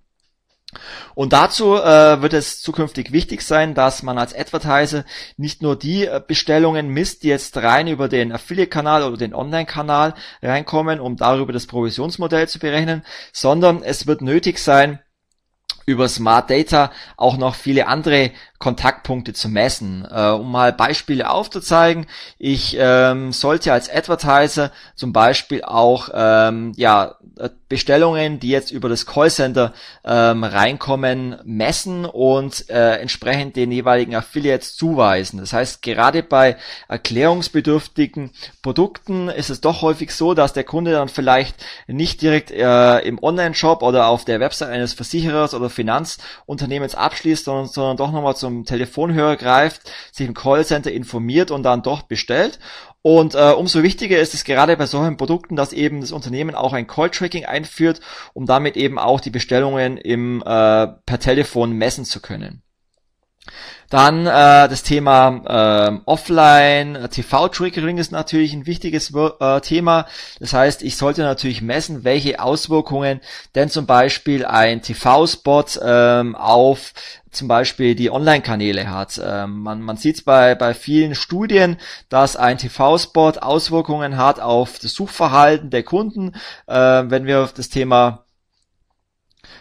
Und 1.14 1.32
dazu 1.32 1.76
äh, 1.76 2.22
wird 2.22 2.32
es 2.32 2.60
zukünftig 2.60 3.12
wichtig 3.12 3.42
sein, 3.42 3.74
dass 3.74 4.02
man 4.02 4.18
als 4.18 4.34
Advertiser 4.34 5.04
nicht 5.37 5.62
nur 5.62 5.76
die 5.76 6.06
äh, 6.06 6.20
Bestellungen 6.26 6.88
misst, 6.88 7.22
die 7.22 7.28
jetzt 7.28 7.56
rein 7.56 7.87
über 7.87 8.08
den 8.08 8.32
Affiliate-Kanal 8.32 9.02
oder 9.02 9.16
den 9.16 9.34
Online-Kanal 9.34 10.14
reinkommen, 10.42 11.00
um 11.00 11.16
darüber 11.16 11.52
das 11.52 11.66
Provisionsmodell 11.66 12.48
zu 12.48 12.58
berechnen, 12.58 13.04
sondern 13.32 13.82
es 13.82 14.06
wird 14.06 14.22
nötig 14.22 14.58
sein, 14.58 15.00
über 15.87 16.08
Smart 16.08 16.50
Data 16.50 16.90
auch 17.16 17.37
noch 17.37 17.54
viele 17.54 17.87
andere 17.87 18.30
Kontaktpunkte 18.58 19.32
zu 19.32 19.48
messen. 19.48 20.06
Äh, 20.10 20.30
um 20.30 20.50
mal 20.50 20.72
Beispiele 20.72 21.28
aufzuzeigen, 21.30 22.06
ich 22.38 22.76
ähm, 22.78 23.32
sollte 23.32 23.72
als 23.72 23.90
Advertiser 23.90 24.72
zum 24.94 25.12
Beispiel 25.12 25.62
auch 25.62 26.08
ähm, 26.14 26.72
ja, 26.76 27.16
Bestellungen, 27.74 28.38
die 28.38 28.50
jetzt 28.50 28.70
über 28.70 28.88
das 28.88 29.04
Callcenter 29.04 29.74
ähm, 30.04 30.44
reinkommen, 30.44 31.40
messen 31.42 32.04
und 32.04 32.70
äh, 32.70 32.98
entsprechend 32.98 33.56
den 33.56 33.72
jeweiligen 33.72 34.14
Affiliates 34.14 34.76
zuweisen. 34.76 35.40
Das 35.40 35.52
heißt, 35.52 35.82
gerade 35.82 36.22
bei 36.22 36.56
erklärungsbedürftigen 36.87 38.30
Produkten 38.62 39.28
ist 39.28 39.50
es 39.50 39.60
doch 39.60 39.82
häufig 39.82 40.14
so, 40.14 40.34
dass 40.34 40.52
der 40.52 40.62
Kunde 40.62 40.92
dann 40.92 41.08
vielleicht 41.08 41.56
nicht 41.88 42.22
direkt 42.22 42.52
äh, 42.52 43.00
im 43.00 43.20
Online-Shop 43.20 43.82
oder 43.82 44.06
auf 44.06 44.24
der 44.24 44.38
Website 44.38 44.68
eines 44.68 44.92
Versicherers 44.92 45.52
oder 45.52 45.68
Finanzunternehmens 45.68 46.94
abschließt, 46.94 47.44
sondern, 47.44 47.66
sondern 47.66 47.96
doch 47.96 48.12
nochmal 48.12 48.37
zum 48.37 48.66
Telefonhörer 48.66 49.34
greift, 49.34 49.90
sich 50.12 50.28
im 50.28 50.34
Callcenter 50.34 50.92
informiert 50.92 51.50
und 51.50 51.64
dann 51.64 51.82
doch 51.82 52.02
bestellt. 52.02 52.60
Und 53.07 53.35
äh, 53.35 53.53
umso 53.53 53.83
wichtiger 53.83 54.19
ist 54.19 54.33
es 54.33 54.45
gerade 54.45 54.79
bei 54.79 54.87
solchen 54.87 55.19
Produkten, 55.19 55.57
dass 55.57 55.75
eben 55.75 56.01
das 56.01 56.11
Unternehmen 56.11 56.55
auch 56.55 56.73
ein 56.73 56.87
Call-Tracking 56.87 57.45
einführt, 57.45 58.01
um 58.33 58.47
damit 58.47 58.79
eben 58.79 58.99
auch 58.99 59.21
die 59.21 59.29
Bestellungen 59.29 59.99
im 59.99 60.40
äh, 60.40 60.87
per 60.87 61.21
Telefon 61.21 61.73
messen 61.73 62.07
zu 62.07 62.23
können. 62.23 62.62
Dann 63.90 64.26
äh, 64.26 64.68
das 64.68 64.83
Thema 64.83 65.42
äh, 65.46 66.00
Offline, 66.07 67.09
TV-Triggering 67.11 67.98
ist 67.98 68.12
natürlich 68.12 68.52
ein 68.52 68.66
wichtiges 68.66 69.12
äh, 69.14 69.61
Thema. 69.61 70.07
Das 70.40 70.52
heißt, 70.52 70.83
ich 70.83 70.96
sollte 70.96 71.22
natürlich 71.22 71.62
messen, 71.62 72.02
welche 72.02 72.40
Auswirkungen 72.40 73.20
denn 73.54 73.70
zum 73.70 73.87
Beispiel 73.87 74.44
ein 74.44 74.83
TV-Spot 74.83 75.64
ähm, 75.83 76.35
auf 76.35 76.92
zum 77.30 77.48
Beispiel 77.48 77.94
die 77.94 78.11
Online-Kanäle 78.11 78.90
hat. 78.90 79.20
Ähm, 79.22 79.61
man 79.61 79.83
man 79.83 79.96
sieht 79.96 80.16
es 80.16 80.24
bei, 80.24 80.54
bei 80.54 80.72
vielen 80.72 81.14
Studien, 81.14 81.76
dass 82.09 82.37
ein 82.37 82.59
TV-Spot 82.59 83.33
Auswirkungen 83.40 84.16
hat 84.16 84.40
auf 84.40 84.78
das 84.78 84.94
Suchverhalten 84.94 85.70
der 85.70 85.83
Kunden. 85.83 86.33
Äh, 86.66 86.74
wenn 86.74 87.26
wir 87.26 87.42
auf 87.42 87.52
das 87.52 87.68
Thema 87.68 88.23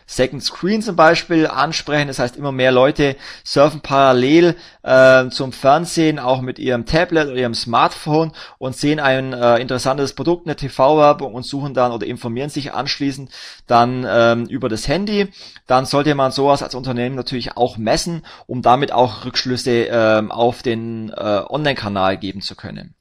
Second 0.06 0.44
Screen 0.44 0.82
zum 0.82 0.96
Beispiel 0.96 1.48
ansprechen. 1.48 2.08
Das 2.08 2.20
heißt, 2.20 2.36
immer 2.36 2.52
mehr 2.52 2.72
Leute 2.72 3.16
surfen 3.44 3.82
parallel 3.82 4.56
äh, 4.84 5.30
zum 5.30 5.52
Fernsehen, 5.52 6.20
auch 6.20 6.42
mit 6.42 6.60
ihrem 6.60 6.86
Tablet 6.86 7.28
oder 7.28 7.38
ihrem 7.38 7.54
Smartphone 7.54 8.32
und 8.58 8.76
sehen 8.76 9.00
ein 9.00 9.34
äh, 9.34 9.58
interessantes 9.58 10.14
Produkt, 10.14 10.46
eine 10.46 10.56
TV-Werbung 10.56 11.34
und 11.34 11.46
suchen 11.46 11.74
dann 11.74 11.92
oder 11.92 12.06
informieren 12.06 12.50
sich 12.50 12.74
anschließend 12.74 13.30
dann 13.68 14.06
ähm, 14.08 14.46
über 14.46 14.70
das 14.70 14.88
Handy. 14.88 15.30
Dann 15.68 15.86
sollte 15.86 16.16
man 16.16 16.32
sowas 16.32 16.64
als 16.64 16.76
Unternehmen 16.76 17.16
natürlich 17.16 17.58
auch 17.58 17.78
messen, 17.78 18.24
um 18.48 18.62
damit 18.62 18.92
auch 18.92 19.26
Rückschlüsse 19.26 19.88
äh, 19.88 20.24
auf 20.30 20.62
den 20.64 21.10
äh, 21.10 21.42
Online-Kanal 21.48 22.18
geben 22.18 22.42
zu 22.42 22.56
können. 22.56 22.96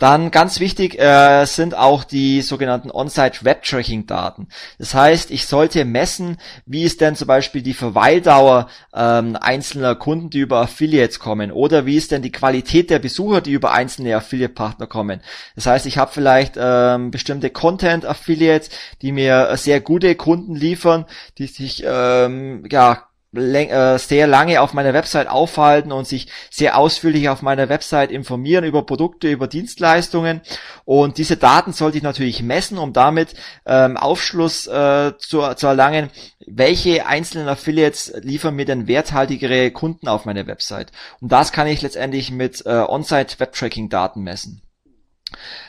Dann 0.00 0.30
ganz 0.30 0.60
wichtig 0.60 0.98
äh, 0.98 1.44
sind 1.44 1.76
auch 1.76 2.04
die 2.04 2.40
sogenannten 2.40 2.90
On-Site 2.90 3.44
Web 3.44 3.64
Tracking 3.64 4.06
Daten. 4.06 4.48
Das 4.78 4.94
heißt, 4.94 5.30
ich 5.30 5.46
sollte 5.46 5.84
messen, 5.84 6.38
wie 6.64 6.84
ist 6.84 7.02
denn 7.02 7.16
zum 7.16 7.28
Beispiel 7.28 7.60
die 7.60 7.74
Verweildauer 7.74 8.68
ähm, 8.94 9.36
einzelner 9.38 9.94
Kunden, 9.96 10.30
die 10.30 10.38
über 10.38 10.62
Affiliates 10.62 11.18
kommen, 11.18 11.52
oder 11.52 11.84
wie 11.84 11.96
ist 11.96 12.12
denn 12.12 12.22
die 12.22 12.32
Qualität 12.32 12.88
der 12.88 12.98
Besucher, 12.98 13.42
die 13.42 13.52
über 13.52 13.72
einzelne 13.72 14.16
Affiliate 14.16 14.54
Partner 14.54 14.86
kommen. 14.86 15.20
Das 15.54 15.66
heißt, 15.66 15.84
ich 15.84 15.98
habe 15.98 16.10
vielleicht 16.10 16.54
ähm, 16.56 17.10
bestimmte 17.10 17.50
Content 17.50 18.06
Affiliates, 18.06 18.70
die 19.02 19.12
mir 19.12 19.54
sehr 19.58 19.82
gute 19.82 20.14
Kunden 20.14 20.54
liefern, 20.54 21.04
die 21.36 21.46
sich 21.46 21.84
ähm, 21.86 22.64
ja 22.70 22.92
äh, 22.92 23.09
sehr 23.32 24.26
lange 24.26 24.60
auf 24.60 24.72
meiner 24.72 24.92
Website 24.92 25.28
aufhalten 25.28 25.92
und 25.92 26.06
sich 26.06 26.26
sehr 26.50 26.76
ausführlich 26.76 27.28
auf 27.28 27.42
meiner 27.42 27.68
Website 27.68 28.10
informieren 28.10 28.64
über 28.64 28.84
Produkte, 28.84 29.30
über 29.30 29.46
Dienstleistungen. 29.46 30.40
Und 30.84 31.16
diese 31.16 31.36
Daten 31.36 31.72
sollte 31.72 31.98
ich 31.98 32.02
natürlich 32.02 32.42
messen, 32.42 32.76
um 32.76 32.92
damit 32.92 33.34
ähm, 33.66 33.96
Aufschluss 33.96 34.66
äh, 34.66 35.12
zu, 35.18 35.54
zu 35.54 35.66
erlangen, 35.68 36.10
welche 36.44 37.06
einzelnen 37.06 37.48
Affiliates 37.48 38.12
liefern 38.20 38.56
mir 38.56 38.64
denn 38.64 38.88
werthaltigere 38.88 39.70
Kunden 39.70 40.08
auf 40.08 40.24
meiner 40.24 40.48
Website. 40.48 40.90
Und 41.20 41.30
das 41.30 41.52
kann 41.52 41.68
ich 41.68 41.82
letztendlich 41.82 42.32
mit 42.32 42.66
äh, 42.66 42.70
On-Site 42.70 43.38
Web-Tracking-Daten 43.38 44.22
messen. 44.22 44.62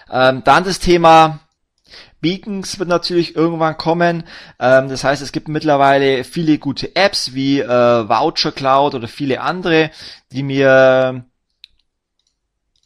Ähm, 0.10 0.42
dann 0.44 0.64
das 0.64 0.80
Thema 0.80 1.42
Beacons 2.22 2.80
wird 2.80 2.88
natürlich 2.88 3.36
irgendwann 3.36 3.78
kommen. 3.78 4.24
Ähm, 4.60 4.90
das 4.90 5.04
heißt, 5.04 5.22
es 5.22 5.32
gibt 5.32 5.48
mittlerweile 5.48 6.24
viele 6.24 6.58
gute 6.58 6.96
Apps 6.96 7.34
wie 7.34 7.60
äh, 7.60 7.68
Voucher 7.68 8.52
Cloud 8.52 8.96
oder 8.96 9.08
viele 9.08 9.42
andere, 9.42 9.92
die 10.32 10.44
mir 10.44 11.26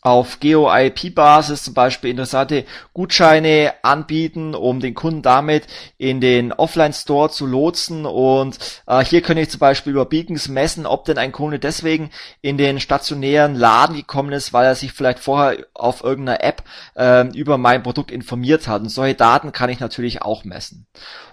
auf 0.05 0.39
Geo-IP-Basis 0.39 1.63
zum 1.63 1.73
Beispiel 1.73 2.11
interessante 2.11 2.65
Gutscheine 2.93 3.73
anbieten, 3.81 4.53
um 4.53 4.79
den 4.79 4.93
Kunden 4.93 5.23
damit 5.23 5.65
in 5.97 6.21
den 6.21 6.53
Offline-Store 6.53 7.31
zu 7.31 7.47
lotsen. 7.47 8.05
Und 8.05 8.59
äh, 8.85 9.03
hier 9.03 9.21
könnte 9.21 9.41
ich 9.41 9.49
zum 9.49 9.59
Beispiel 9.59 9.93
über 9.93 10.05
Beacons 10.05 10.47
messen, 10.47 10.85
ob 10.85 11.05
denn 11.05 11.17
ein 11.17 11.31
Kunde 11.31 11.57
deswegen 11.57 12.11
in 12.43 12.59
den 12.59 12.79
stationären 12.79 13.55
Laden 13.55 13.95
gekommen 13.95 14.31
ist, 14.31 14.53
weil 14.53 14.65
er 14.65 14.75
sich 14.75 14.93
vielleicht 14.93 15.17
vorher 15.17 15.65
auf 15.73 16.03
irgendeiner 16.03 16.43
App 16.43 16.61
äh, 16.95 17.27
über 17.29 17.57
mein 17.57 17.81
Produkt 17.81 18.11
informiert 18.11 18.67
hat. 18.67 18.83
Und 18.83 18.89
solche 18.89 19.15
Daten 19.15 19.53
kann 19.53 19.71
ich 19.71 19.79
natürlich 19.79 20.21
auch 20.21 20.43
messen. 20.43 20.85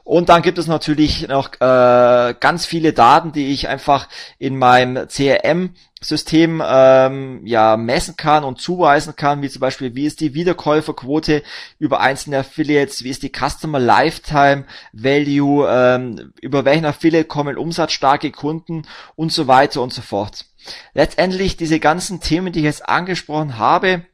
Und 0.03 0.31
dann 0.31 0.41
gibt 0.41 0.57
es 0.57 0.67
natürlich 0.67 1.29
noch 1.29 1.53
äh, 1.61 2.35
ganz 2.41 2.65
viele 2.65 2.95
Daten, 2.95 3.33
die 3.33 3.53
ich 3.53 3.69
einfach 3.69 4.09
in 4.39 4.57
meinem 4.57 5.09
CRM 5.09 5.75
System 6.03 6.63
ähm, 6.65 7.41
ja 7.47 7.77
messen 7.77 8.17
kann 8.17 8.45
und 8.45 8.61
zuweisen 8.61 9.17
kann, 9.17 9.43
wie 9.43 9.49
zum 9.49 9.61
Beispiel, 9.61 9.95
wie 9.95 10.07
ist 10.07 10.21
die 10.21 10.35
Wiederkäuferquote 10.35 11.43
über 11.79 12.01
einzelne 12.01 12.39
Affiliates, 12.39 13.05
wie 13.05 13.11
ist 13.11 13.23
die 13.23 13.33
Customer 13.33 13.79
Lifetime 13.79 14.65
Value, 14.93 15.67
ähm, 15.69 16.33
über 16.41 16.65
welchen 16.65 16.85
Affiliate 16.85 17.29
kommen 17.29 17.57
umsatzstarke 17.57 18.31
Kunden 18.31 18.83
und 19.15 19.33
so 19.33 19.47
weiter 19.47 19.83
und 19.83 19.93
so 19.93 20.03
fort. 20.03 20.47
Letztendlich 20.95 21.57
diese 21.57 21.81
ganzen 21.81 22.21
Themen, 22.21 22.53
die 22.53 22.61
ich 22.61 22.65
jetzt 22.67 22.89
angesprochen 22.89 23.59
habe, 23.59 24.05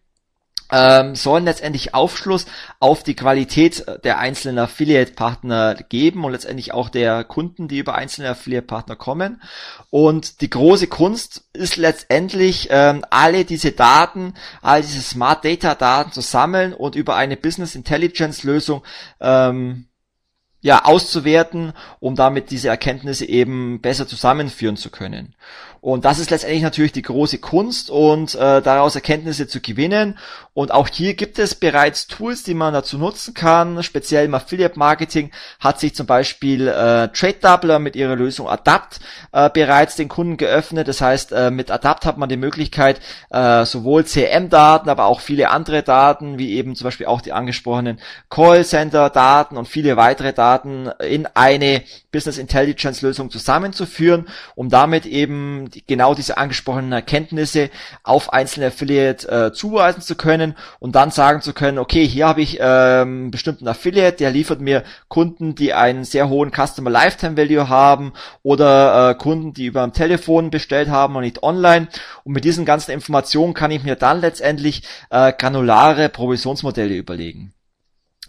ähm, 0.71 1.15
sollen 1.15 1.45
letztendlich 1.45 1.95
Aufschluss 1.95 2.47
auf 2.81 3.03
die 3.03 3.15
Qualität 3.15 3.85
der 4.05 4.19
einzelnen 4.19 4.59
Affiliate-Partner 4.59 5.77
geben 5.89 6.25
und 6.25 6.33
letztendlich 6.33 6.73
auch 6.73 6.89
der 6.89 7.25
Kunden, 7.25 7.69
die 7.69 7.79
über 7.79 7.95
einzelne 7.95 8.31
Affiliate-Partner 8.31 8.97
kommen. 8.97 9.43
Und 9.91 10.41
die 10.41 10.51
große 10.51 10.87
Kunst 10.87 11.45
ist 11.53 11.77
letztendlich, 11.77 12.69
ähm, 12.71 13.05
alle 13.11 13.45
diese 13.45 13.73
Daten, 13.73 14.35
all 14.63 14.83
diese 14.83 15.01
Smart 15.01 15.45
Data-Daten 15.45 16.13
zu 16.13 16.21
sammeln 16.21 16.75
und 16.75 16.95
über 16.95 17.17
eine 17.17 17.37
Business 17.37 17.75
Intelligence-Lösung 17.75 18.83
ähm, 19.21 19.89
ja, 20.61 20.85
auszuwerten, 20.85 21.73
um 22.01 22.17
damit 22.17 22.51
diese 22.51 22.69
Erkenntnisse 22.69 23.25
eben 23.25 23.81
besser 23.81 24.09
zusammenführen 24.09 24.77
zu 24.77 24.91
können. 24.91 25.35
Und 25.81 26.05
das 26.05 26.19
ist 26.19 26.31
letztendlich 26.31 26.63
natürlich 26.63 26.93
die 26.93 27.03
große 27.03 27.39
Kunst 27.39 27.91
und 27.91 28.35
äh, 28.35 28.61
daraus 28.63 28.95
Erkenntnisse 28.95 29.47
zu 29.47 29.61
gewinnen. 29.61 30.19
Und 30.55 30.73
auch 30.73 30.89
hier 30.89 31.15
gibt 31.15 31.39
es 31.39 31.55
bereits 31.55 32.09
Tools, 32.09 32.43
die 32.43 32.55
man 32.55 32.75
dazu 32.75 32.99
nutzen 32.99 33.33
kann. 33.33 33.81
Speziell 33.83 34.25
im 34.25 34.35
Affiliate 34.35 34.79
Marketing 34.79 35.31
hat 35.61 35.79
sich 35.79 35.95
zum 35.95 36.07
Beispiel 36.07 36.67
äh, 36.67 37.09
Trade 37.09 37.37
Doubler 37.41 37.79
mit 37.79 37.95
ihrer 37.95 38.17
Lösung 38.17 38.49
Adapt 38.49 38.99
äh, 39.31 39.51
bereits 39.51 39.95
den 39.95 40.09
Kunden 40.09 40.37
geöffnet. 40.37 40.89
Das 40.89 41.01
heißt, 41.01 41.31
äh, 41.31 41.51
mit 41.53 41.71
Adapt 41.71 42.05
hat 42.07 42.19
man 42.19 42.29
die 42.29 42.37
Möglichkeit, 42.37 43.01
äh, 43.31 43.65
sowohl 43.65 44.05
CM-Daten, 44.05 44.89
aber 44.89 45.05
auch 45.05 45.21
viele 45.21 45.51
andere 45.51 45.85
Daten, 45.85 46.39
wie 46.39 46.55
eben 46.55 46.75
zum 46.75 46.87
Beispiel 46.87 47.07
auch 47.07 47.21
die 47.21 47.33
angesprochenen 47.33 48.01
Call-Center-Daten 48.29 49.57
und 49.57 49.69
viele 49.69 49.97
weitere 49.97 50.33
Daten 50.33 50.89
in 51.01 51.27
eine 51.35 51.85
Business 52.11 52.39
Intelligence 52.39 53.03
Lösung 53.03 53.31
zusammenzuführen, 53.31 54.27
um 54.57 54.71
damit 54.71 55.07
eben 55.07 55.71
genau 55.87 56.15
diese 56.15 56.39
angesprochenen 56.39 56.93
Erkenntnisse 56.93 57.71
auf 58.03 58.33
einzelne 58.33 58.67
Affiliate 58.67 59.29
äh, 59.29 59.53
zuweisen 59.53 60.03
zu 60.03 60.15
können 60.17 60.57
und 60.79 60.95
dann 60.95 61.11
sagen 61.11 61.41
zu 61.41 61.53
können, 61.53 61.79
okay, 61.79 62.07
hier 62.07 62.27
habe 62.29 62.43
ich 62.43 62.59
ähm, 62.61 63.31
bestimmten 63.31 63.69
Affiliate, 63.69 64.17
der 64.17 64.31
liefert 64.31 64.61
mir 64.61 64.85
Kunden, 65.09 65.55
die 65.55 65.75
einen 65.75 66.05
sehr 66.05 66.29
hohen 66.29 66.51
Customer 66.51 66.91
Lifetime 66.91 67.37
Value 67.37 67.69
haben 67.69 68.13
oder 68.43 69.11
äh, 69.11 69.15
Kunden, 69.15 69.53
die 69.53 69.67
über 69.67 69.83
ein 69.83 69.93
Telefon 69.93 70.51
bestellt 70.51 70.89
haben 70.89 71.17
und 71.17 71.23
nicht 71.23 71.43
online. 71.43 71.89
Und 72.25 72.33
mit 72.33 72.45
diesen 72.45 72.65
ganzen 72.65 72.93
Informationen 72.93 73.55
kann 73.55 73.71
ich 73.71 73.83
mir 73.83 73.97
dann 73.97 74.21
letztendlich 74.21 74.83
äh, 75.11 75.33
granulare 75.33 76.09
Provisionsmodelle 76.09 76.95
überlegen. 76.95 77.53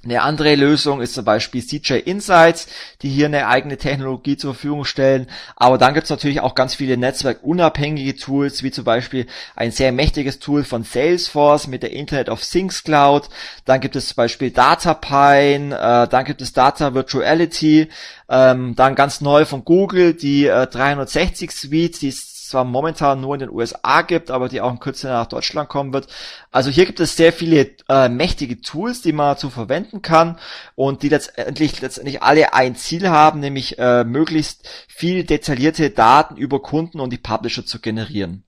Eine 0.02 0.22
andere 0.22 0.56
Lösung 0.56 1.02
ist 1.02 1.14
zum 1.14 1.26
Beispiel 1.26 1.62
CJ 1.62 1.96
Insights, 1.96 2.68
die 3.02 3.10
hier 3.10 3.26
eine 3.26 3.48
eigene 3.48 3.76
Technologie 3.76 4.38
zur 4.38 4.54
Verfügung 4.54 4.86
stellen. 4.86 5.28
Aber 5.58 5.78
dann 5.78 5.94
gibt 5.94 6.06
es 6.06 6.10
natürlich 6.10 6.40
auch 6.40 6.56
ganz 6.56 6.74
viele 6.74 6.96
netzwerkunabhängige 6.96 8.16
Tools, 8.16 8.64
wie 8.64 8.72
zum 8.72 8.86
Beispiel 8.86 9.28
ein 9.58 9.72
sehr 9.72 9.92
mächtiges 9.92 10.40
Tool 10.40 10.64
von 10.64 10.84
Salesforce 10.84 11.68
mit 11.68 11.84
der 11.84 11.92
Internet 11.92 12.30
of 12.30 12.42
Things 12.42 12.86
Cloud. 12.86 13.28
Dann 13.66 13.82
gibt 13.82 13.98
es 13.98 14.08
zum 14.08 14.16
Beispiel 14.16 14.52
DataPine, 14.52 15.76
äh, 15.76 16.08
dann 16.08 16.24
gibt 16.24 16.42
es 16.42 16.54
Data 16.54 16.94
Virtuality, 16.94 17.90
ähm, 18.30 18.76
dann 18.76 18.96
ganz 18.96 19.20
neu 19.20 19.44
von 19.44 19.66
Google 19.66 20.14
die 20.14 20.46
äh, 20.46 20.66
360 20.66 21.52
Suite, 21.52 22.02
die 22.02 22.12
zwar 22.50 22.64
momentan 22.64 23.22
nur 23.22 23.36
in 23.36 23.42
den 23.42 23.52
USA 23.52 24.02
gibt, 24.02 24.32
aber 24.32 24.50
die 24.50 24.62
auch 24.62 24.72
in 24.72 24.80
Kürze 24.80 25.08
nach 25.08 25.28
Deutschland 25.28 25.70
kommen 25.70 25.94
wird. 25.94 26.08
Also 26.52 26.70
hier 26.70 26.86
gibt 26.86 27.00
es 27.00 27.16
sehr 27.16 27.32
viele 27.32 27.72
äh, 27.88 28.10
mächtige 28.10 28.60
Tools, 28.62 29.02
die 29.02 29.14
man 29.14 29.38
zu 29.38 29.50
verwenden 29.50 30.02
kann 30.02 30.40
und 30.76 31.04
die 31.04 31.10
letztendlich 31.10 31.80
letztendlich 31.80 32.24
alle 32.24 32.54
ein 32.54 32.76
Ziel 32.76 33.10
haben, 33.10 33.40
nämlich 33.40 33.78
äh, 33.78 34.04
möglichst 34.04 34.68
viel 34.88 35.24
detaillierte 35.24 35.92
Daten 35.92 36.38
über 36.38 36.62
Kunden 36.62 37.00
und 37.00 37.12
die 37.12 37.18
Publisher 37.18 37.66
zu 37.66 37.80
generieren. 37.80 38.44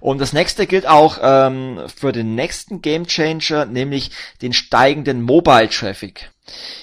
Und 0.00 0.20
das 0.20 0.32
nächste 0.32 0.66
gilt 0.66 0.86
auch 0.86 1.18
ähm, 1.22 1.80
für 1.94 2.12
den 2.12 2.34
nächsten 2.34 2.82
Game 2.82 3.06
Changer, 3.06 3.64
nämlich 3.64 4.10
den 4.42 4.52
steigenden 4.52 5.22
Mobile 5.22 5.68
Traffic. 5.68 6.30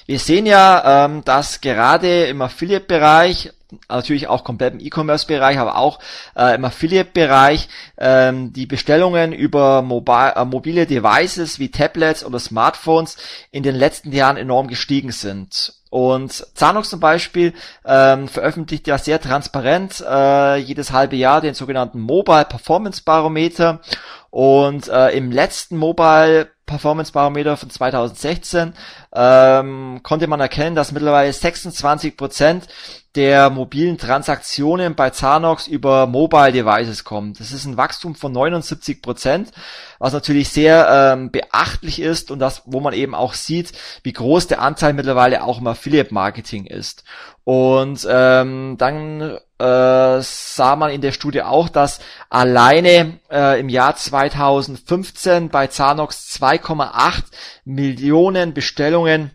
Wir 0.05 0.19
sehen 0.19 0.45
ja, 0.45 1.05
ähm, 1.05 1.23
dass 1.25 1.61
gerade 1.61 2.25
im 2.25 2.41
Affiliate-Bereich 2.41 3.51
natürlich 3.87 4.27
auch 4.27 4.43
komplett 4.43 4.73
im 4.73 4.79
E-Commerce-Bereich, 4.79 5.57
aber 5.59 5.77
auch 5.77 5.99
äh, 6.35 6.55
im 6.55 6.65
Affiliate-Bereich 6.65 7.69
ähm, 7.97 8.51
die 8.53 8.65
Bestellungen 8.65 9.33
über 9.33 9.81
mobile, 9.81 10.35
äh, 10.35 10.45
mobile 10.45 10.85
Devices 10.85 11.59
wie 11.59 11.69
Tablets 11.71 12.25
oder 12.25 12.39
Smartphones 12.39 13.17
in 13.51 13.63
den 13.63 13.75
letzten 13.75 14.11
Jahren 14.11 14.37
enorm 14.37 14.67
gestiegen 14.67 15.11
sind. 15.11 15.73
Und 15.89 16.45
Zanox 16.55 16.89
zum 16.89 16.99
Beispiel 16.99 17.53
ähm, 17.83 18.27
veröffentlicht 18.27 18.87
ja 18.87 18.97
sehr 18.99 19.19
transparent 19.19 20.03
äh, 20.07 20.57
jedes 20.57 20.91
halbe 20.91 21.15
Jahr 21.15 21.41
den 21.41 21.55
sogenannten 21.55 21.99
Mobile 21.99 22.45
Performance 22.45 23.01
Barometer. 23.03 23.81
Und 24.29 24.87
äh, 24.87 25.09
im 25.17 25.31
letzten 25.31 25.77
Mobile 25.77 26.49
Performance 26.69 27.11
Barometer 27.11 27.57
von 27.57 27.69
2016 27.69 28.73
ähm, 29.13 30.01
konnte 30.03 30.27
man 30.27 30.39
erkennen, 30.39 30.75
dass 30.75 30.91
mittlerweile 30.91 31.33
26 31.33 32.15
Prozent 32.15 32.67
der 33.15 33.49
mobilen 33.49 33.97
Transaktionen 33.97 34.93
bei 34.93 35.09
Zanox 35.09 35.65
über 35.65 36.05
Mobile 36.05 36.51
Devices 36.51 37.03
kommen. 37.03 37.33
Das 37.33 37.51
ist 37.51 37.65
ein 37.65 37.75
Wachstum 37.75 38.13
von 38.13 38.31
79 38.31 39.01
Prozent, 39.01 39.51
was 39.97 40.13
natürlich 40.13 40.49
sehr 40.49 40.87
ähm, 41.13 41.31
beachtlich 41.31 41.99
ist 41.99 42.29
und 42.29 42.37
das, 42.37 42.61
wo 42.65 42.79
man 42.81 42.93
eben 42.93 43.15
auch 43.15 43.33
sieht, 43.33 43.73
wie 44.03 44.13
groß 44.13 44.45
der 44.45 44.61
Anteil 44.61 44.93
mittlerweile 44.93 45.43
auch 45.43 45.59
im 45.59 45.67
Affiliate 45.67 46.13
Marketing 46.13 46.67
ist. 46.67 47.03
Und 47.45 48.07
ähm, 48.07 48.75
dann 48.77 49.39
äh, 49.59 50.21
sah 50.21 50.75
man 50.75 50.91
in 50.91 51.01
der 51.01 51.11
Studie 51.11 51.41
auch, 51.41 51.69
dass 51.69 51.99
alleine 52.29 53.19
äh, 53.29 53.59
im 53.59 53.69
Jahr 53.69 53.95
2015 53.95 55.49
bei 55.49 55.67
Zanox 55.67 56.39
2,8 56.39 57.23
Millionen 57.65 58.53
Bestellungen 58.53 59.31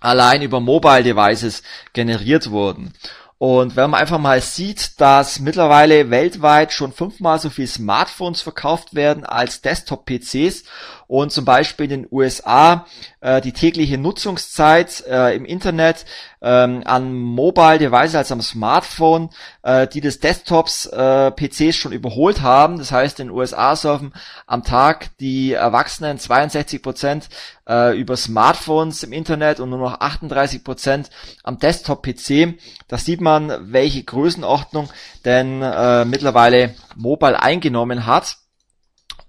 allein 0.00 0.42
über 0.42 0.60
Mobile 0.60 1.02
Devices 1.02 1.62
generiert 1.92 2.50
wurden. 2.50 2.92
Und 3.38 3.76
wenn 3.76 3.90
man 3.90 4.00
einfach 4.00 4.18
mal 4.18 4.40
sieht, 4.40 5.00
dass 5.00 5.40
mittlerweile 5.40 6.08
weltweit 6.08 6.72
schon 6.72 6.92
fünfmal 6.92 7.38
so 7.40 7.50
viel 7.50 7.66
Smartphones 7.66 8.40
verkauft 8.40 8.94
werden 8.94 9.26
als 9.26 9.60
Desktop-PCs 9.60 10.64
und 11.08 11.32
zum 11.32 11.44
Beispiel 11.44 11.84
in 11.84 12.02
den 12.02 12.08
USA 12.10 12.86
äh, 13.20 13.40
die 13.40 13.52
tägliche 13.52 13.98
Nutzungszeit 13.98 15.04
äh, 15.06 15.34
im 15.34 15.44
Internet 15.44 16.06
ähm, 16.44 16.82
an 16.84 17.14
Mobile 17.14 17.78
Devices 17.78 18.14
als 18.14 18.30
am 18.30 18.42
Smartphone, 18.42 19.30
äh, 19.62 19.88
die 19.88 20.02
des 20.02 20.20
Desktops 20.20 20.86
äh, 20.86 21.30
PCs 21.32 21.74
schon 21.74 21.92
überholt 21.92 22.42
haben. 22.42 22.76
Das 22.76 22.92
heißt, 22.92 23.18
in 23.18 23.28
den 23.28 23.36
USA 23.36 23.74
surfen 23.74 24.12
am 24.46 24.62
Tag 24.62 25.16
die 25.18 25.52
Erwachsenen 25.52 26.18
62 26.18 26.82
Prozent 26.82 27.28
äh, 27.66 27.98
über 27.98 28.16
Smartphones 28.16 29.02
im 29.02 29.12
Internet 29.12 29.58
und 29.58 29.70
nur 29.70 29.78
noch 29.78 30.00
38 30.00 30.62
Prozent 30.62 31.10
am 31.42 31.58
Desktop-PC. 31.58 32.58
Da 32.88 32.98
sieht 32.98 33.22
man, 33.22 33.72
welche 33.72 34.04
Größenordnung 34.04 34.90
denn 35.24 35.62
äh, 35.62 36.04
mittlerweile 36.04 36.74
Mobile 36.94 37.40
eingenommen 37.40 38.04
hat. 38.04 38.36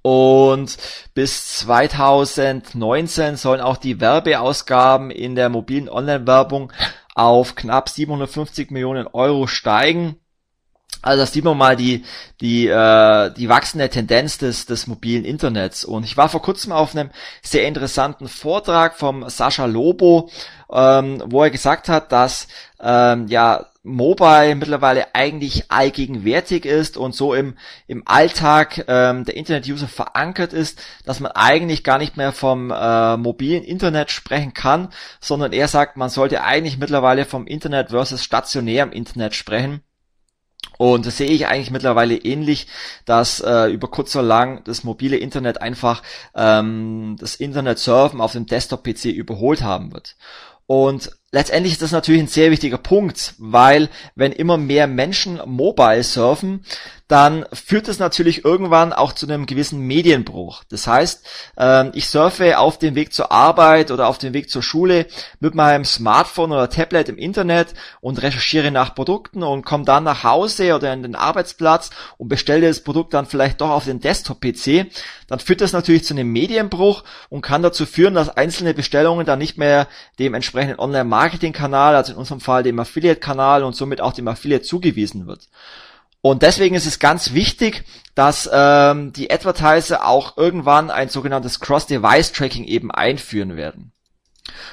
Und 0.02 0.78
bis 1.16 1.58
2019 1.60 3.38
sollen 3.38 3.62
auch 3.62 3.78
die 3.78 4.00
Werbeausgaben 4.00 5.10
in 5.10 5.34
der 5.34 5.50
mobilen 5.50 5.90
Online-Werbung 5.90 6.72
auf 7.16 7.56
knapp 7.56 7.90
750 7.90 8.70
Millionen 8.70 9.08
Euro 9.08 9.48
steigen. 9.48 10.18
Also 11.02 11.22
das 11.22 11.34
sieht 11.34 11.44
man 11.44 11.58
mal 11.58 11.76
die, 11.76 12.04
die, 12.42 12.68
äh, 12.68 13.32
die 13.32 13.50
wachsende 13.50 13.90
Tendenz 13.90 14.38
des, 14.38 14.66
des 14.66 14.88
mobilen 14.88 15.26
Internets. 15.26 15.86
Und 15.86 16.04
ich 16.04 16.18
war 16.18 16.30
vor 16.30 16.42
kurzem 16.42 16.72
auf 16.72 16.96
einem 16.96 17.10
sehr 17.42 17.68
interessanten 17.68 18.28
Vortrag 18.28 18.96
vom 18.98 19.30
Sascha 19.30 19.66
Lobo, 19.66 20.30
ähm, 20.72 21.22
wo 21.26 21.44
er 21.44 21.52
gesagt 21.52 21.90
hat, 21.90 22.12
dass 22.12 22.48
ähm, 22.80 23.28
ja 23.28 23.66
Mobile 23.86 24.56
mittlerweile 24.56 25.14
eigentlich 25.14 25.72
allgegenwärtig 25.72 26.66
ist 26.66 26.98
und 26.98 27.14
so 27.14 27.36
im, 27.36 27.56
im 27.88 28.02
Alltag 28.06 28.84
ähm, 28.88 29.26
der 29.26 29.38
Internet-User 29.38 29.88
verankert 29.88 30.54
ist, 30.54 30.82
dass 31.06 31.20
man 31.20 31.32
eigentlich 31.34 31.84
gar 31.84 32.00
nicht 32.00 32.18
mehr 32.18 32.32
vom 32.32 32.72
äh, 32.72 33.16
mobilen 33.16 33.64
Internet 33.64 34.10
sprechen 34.10 34.54
kann, 34.54 34.90
sondern 35.22 35.54
er 35.54 35.68
sagt, 35.68 35.98
man 35.98 36.10
sollte 36.10 36.44
eigentlich 36.44 36.80
mittlerweile 36.80 37.26
vom 37.26 37.46
Internet 37.46 37.90
versus 37.90 38.24
stationärem 38.24 38.92
Internet 38.92 39.36
sprechen. 39.36 39.82
Und 40.78 41.06
das 41.06 41.18
sehe 41.18 41.30
ich 41.30 41.48
eigentlich 41.48 41.72
mittlerweile 41.72 42.18
ähnlich, 42.18 42.68
dass 43.06 43.40
äh, 43.40 43.68
über 43.68 43.88
kurz 43.88 44.16
oder 44.16 44.26
lang 44.26 44.64
das 44.66 44.84
mobile 44.84 45.18
Internet 45.18 45.62
einfach 45.62 46.04
ähm, 46.36 47.16
das 47.20 47.36
Internet-Surfen 47.36 48.20
auf 48.20 48.34
dem 48.34 48.46
Desktop-PC 48.46 49.06
überholt 49.06 49.62
haben 49.62 49.94
wird. 49.94 50.16
Und 50.68 51.12
letztendlich 51.36 51.74
ist 51.74 51.82
das 51.82 51.92
natürlich 51.92 52.22
ein 52.22 52.28
sehr 52.30 52.50
wichtiger 52.50 52.78
Punkt, 52.78 53.34
weil 53.38 53.90
wenn 54.16 54.32
immer 54.32 54.56
mehr 54.56 54.88
Menschen 54.88 55.42
mobile 55.46 56.02
surfen, 56.02 56.64
dann 57.08 57.46
führt 57.54 57.88
es 57.88 58.00
natürlich 58.00 58.44
irgendwann 58.44 58.92
auch 58.92 59.14
zu 59.14 59.28
einem 59.28 59.46
gewissen 59.46 59.80
Medienbruch. 59.82 60.64
Das 60.70 60.88
heißt, 60.88 61.28
ähm, 61.58 61.92
ich 61.94 62.08
surfe 62.08 62.58
auf 62.58 62.80
dem 62.80 62.96
Weg 62.96 63.14
zur 63.14 63.32
Arbeit 63.32 63.92
oder 63.92 64.08
auf 64.08 64.18
dem 64.18 64.34
Weg 64.34 64.50
zur 64.50 64.64
Schule 64.64 65.06
mit 65.40 65.54
meinem 65.54 65.86
Smartphone 65.86 66.52
oder 66.52 66.70
Tablet 66.70 67.10
im 67.10 67.18
Internet 67.18 67.76
und 68.02 68.24
recherchiere 68.24 68.72
nach 68.72 68.96
Produkten 68.96 69.44
und 69.44 69.66
komme 69.66 69.86
dann 69.86 70.04
nach 70.04 70.24
Hause 70.24 70.74
oder 70.74 70.94
in 70.94 71.04
den 71.04 71.16
Arbeitsplatz 71.16 71.92
und 72.18 72.28
bestelle 72.28 72.68
das 72.68 72.80
Produkt 72.80 73.14
dann 73.14 73.28
vielleicht 73.28 73.62
doch 73.62 73.70
auf 73.70 73.86
den 73.86 74.00
Desktop-PC. 74.00 74.88
Dann 75.28 75.40
führt 75.40 75.62
das 75.62 75.74
natürlich 75.74 76.06
zu 76.06 76.16
einem 76.16 76.32
Medienbruch 76.32 77.04
und 77.30 77.42
kann 77.42 77.62
dazu 77.62 77.86
führen, 77.86 78.16
dass 78.16 78.36
einzelne 78.36 78.74
Bestellungen 78.74 79.28
dann 79.28 79.40
nicht 79.40 79.58
mehr 79.58 79.88
dem 80.18 80.34
entsprechenden 80.34 80.80
Online-Marketing-Kanal, 81.26 81.96
also 81.96 82.14
in 82.14 82.18
unserem 82.18 82.40
Fall 82.42 82.64
dem 82.64 82.80
Affiliate-Kanal 82.80 83.64
und 83.64 83.76
somit 83.76 84.02
auch 84.02 84.14
dem 84.14 84.28
Affiliate 84.28 84.64
zugewiesen 84.64 85.28
wird. 85.28 85.48
Und 86.22 86.42
deswegen 86.42 86.76
ist 86.76 86.88
es 86.88 87.00
ganz 87.00 87.34
wichtig, 87.34 87.84
dass 88.16 88.50
ähm, 88.52 89.14
die 89.14 89.30
Advertiser 89.32 90.06
auch 90.06 90.38
irgendwann 90.38 90.90
ein 90.90 91.10
sogenanntes 91.10 91.60
Cross-Device-Tracking 91.60 92.64
eben 92.64 92.92
einführen 92.92 93.56
werden. 93.56 93.92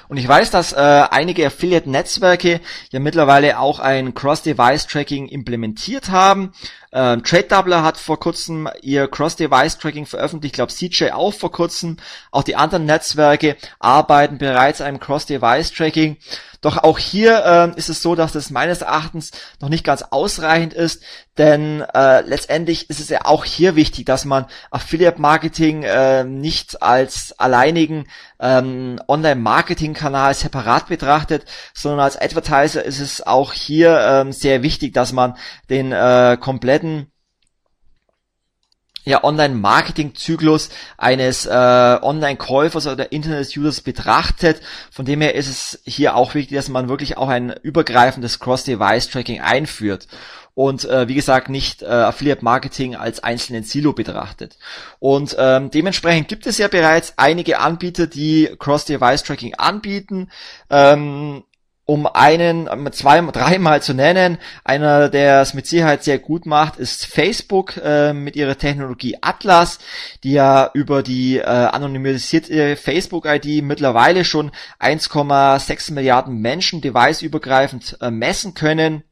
Und 0.09 0.19
ich 0.19 0.29
weiß, 0.29 0.51
dass 0.51 0.73
äh, 0.73 0.77
einige 0.77 1.47
Affiliate-Netzwerke 1.47 2.61
ja 2.91 3.01
mittlerweile 3.01 3.59
auch 3.59 3.81
ein 3.81 4.15
Cross-Device-Tracking 4.15 5.29
implementiert 5.29 6.11
haben. 6.11 6.53
Ähm, 6.93 7.25
Trade 7.25 7.45
Doubler 7.45 7.83
hat 7.83 7.97
vor 7.97 8.21
kurzem 8.21 8.69
ihr 8.83 9.09
Cross-Device-Tracking 9.09 10.05
veröffentlicht, 10.07 10.53
ich 10.53 10.57
glaube 10.57 10.73
CJ 10.73 11.13
auch 11.13 11.33
vor 11.33 11.51
kurzem. 11.51 11.97
Auch 12.31 12.43
die 12.43 12.57
anderen 12.57 12.85
Netzwerke 12.85 13.57
arbeiten 13.79 14.39
bereits 14.39 14.81
an 14.81 14.89
einem 14.89 15.01
Cross-Device-Tracking. 15.01 16.19
Doch 16.63 16.79
auch 16.79 16.99
hier 16.99 17.45
äh, 17.45 17.79
ist 17.79 17.89
es 17.89 18.03
so, 18.03 18.15
dass 18.15 18.37
es 18.37 18.51
meines 18.51 18.83
Erachtens 18.83 19.33
noch 19.61 19.69
nicht 19.69 19.83
ganz 19.83 20.03
ausreichend 20.03 20.73
ist, 20.75 21.03
denn 21.37 21.81
äh, 21.95 22.21
letztendlich 22.21 22.89
ist 22.89 23.01
es 23.01 23.09
ja 23.09 23.25
auch 23.25 23.45
hier 23.45 23.75
wichtig, 23.75 24.07
dass 24.07 24.25
man 24.25 24.47
Affiliate-Marketing 24.71 25.83
äh, 25.83 26.25
nicht 26.25 26.81
als 26.83 27.37
alleinigen 27.39 28.07
ähm, 28.39 29.01
Online-Marketing-Kanal 29.09 30.35
separat 30.35 30.89
betrachtet, 30.89 31.47
sondern 31.75 32.01
als 32.01 32.21
Advertiser 32.21 32.85
ist 32.85 33.01
es 33.01 33.27
auch 33.27 33.53
hier 33.53 33.99
ähm, 34.01 34.33
sehr 34.33 34.63
wichtig, 34.63 34.93
dass 34.93 35.13
man 35.13 35.37
den 35.69 35.91
äh, 35.91 36.37
kompletten 36.39 36.82
ja, 39.05 39.25
Online-Marketing-Zyklus 39.25 40.71
eines 40.97 41.47
äh, 41.47 41.51
Online-Käufers 41.51 42.87
oder 42.87 43.11
Internet-Users 43.11 43.81
betrachtet. 43.81 44.61
Von 44.91 45.05
dem 45.05 45.21
her 45.21 45.35
ist 45.35 45.49
es 45.49 45.83
hier 45.85 46.15
auch 46.15 46.35
wichtig, 46.35 46.57
dass 46.57 46.69
man 46.69 46.89
wirklich 46.89 47.17
auch 47.17 47.29
ein 47.29 47.53
übergreifendes 47.63 48.39
Cross-Device-Tracking 48.39 49.41
einführt 49.41 50.07
und 50.55 50.85
äh, 50.85 51.09
wie 51.09 51.15
gesagt 51.15 51.49
nicht 51.49 51.83
äh, 51.83 51.87
Affiliate 51.87 52.45
Marketing 52.45 52.95
als 52.95 53.25
einzelnen 53.25 53.65
Silo 53.65 53.93
betrachtet. 53.93 54.59
Und 54.99 55.35
ähm, 55.39 55.71
dementsprechend 55.71 56.29
gibt 56.29 56.47
es 56.47 56.59
ja 56.59 56.69
bereits 56.69 57.15
einige 57.17 57.59
Anbieter, 57.59 58.07
die 58.07 58.51
Cross-Device 58.59 59.23
Tracking 59.23 59.55
anbieten. 59.55 60.31
Ähm, 60.71 61.45
um 61.85 62.07
einen, 62.07 62.69
zwei, 62.93 63.21
dreimal 63.21 63.83
zu 63.83 63.95
nennen. 63.95 64.39
Einer, 64.65 65.09
der 65.09 65.43
es 65.43 65.55
mit 65.55 65.67
Sicherheit 65.67 66.05
sehr 66.05 66.19
gut 66.19 66.47
macht, 66.47 66.77
ist 66.77 67.07
Facebook 67.07 67.77
äh, 67.77 68.13
mit 68.13 68.37
ihrer 68.37 68.57
Technologie 68.57 69.19
Atlas, 69.21 69.79
die 70.23 70.33
ja 70.33 70.71
über 70.75 71.03
die 71.03 71.39
äh, 71.39 71.43
anonymisierte 71.45 72.77
Facebook-ID 72.77 73.63
mittlerweile 73.63 74.25
schon 74.25 74.53
1,6 74.81 75.93
Milliarden 75.93 76.41
Menschen 76.41 76.81
deviceübergreifend 76.81 77.99
äh, 78.01 78.11
messen 78.11 78.55
können 78.55 79.03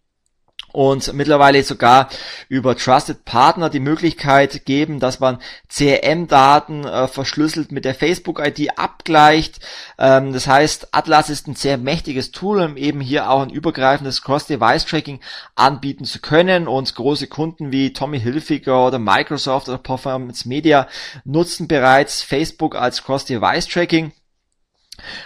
und 0.72 1.12
mittlerweile 1.12 1.62
sogar 1.62 2.08
über 2.48 2.76
Trusted 2.76 3.24
Partner 3.24 3.70
die 3.70 3.80
Möglichkeit 3.80 4.64
geben, 4.66 5.00
dass 5.00 5.20
man 5.20 5.38
CRM-Daten 5.68 6.84
äh, 6.84 7.08
verschlüsselt 7.08 7.72
mit 7.72 7.84
der 7.84 7.94
Facebook-ID 7.94 8.78
abgleicht. 8.78 9.60
Ähm, 9.98 10.32
das 10.32 10.46
heißt, 10.46 10.88
Atlas 10.92 11.30
ist 11.30 11.48
ein 11.48 11.54
sehr 11.54 11.78
mächtiges 11.78 12.30
Tool, 12.30 12.60
um 12.60 12.76
eben 12.76 13.00
hier 13.00 13.30
auch 13.30 13.42
ein 13.42 13.50
übergreifendes 13.50 14.22
Cross-Device-Tracking 14.22 15.20
anbieten 15.54 16.04
zu 16.04 16.20
können 16.20 16.68
und 16.68 16.94
große 16.94 17.26
Kunden 17.26 17.72
wie 17.72 17.92
Tommy 17.92 18.20
Hilfiger 18.20 18.86
oder 18.86 18.98
Microsoft 18.98 19.68
oder 19.68 19.78
Performance 19.78 20.48
Media 20.48 20.88
nutzen 21.24 21.68
bereits 21.68 22.22
Facebook 22.22 22.76
als 22.76 23.02
Cross-Device-Tracking. 23.02 24.12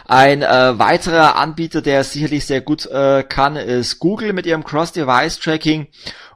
Ein 0.07 0.43
äh, 0.43 0.79
weiterer 0.79 1.37
Anbieter, 1.37 1.83
der 1.83 2.05
sicherlich 2.05 2.47
sehr 2.47 2.61
gut 2.61 2.87
äh, 2.87 3.23
kann, 3.23 3.57
ist 3.57 3.99
Google 3.99 4.33
mit 4.33 4.47
ihrem 4.47 4.65
Cross-Device-Tracking. 4.65 5.89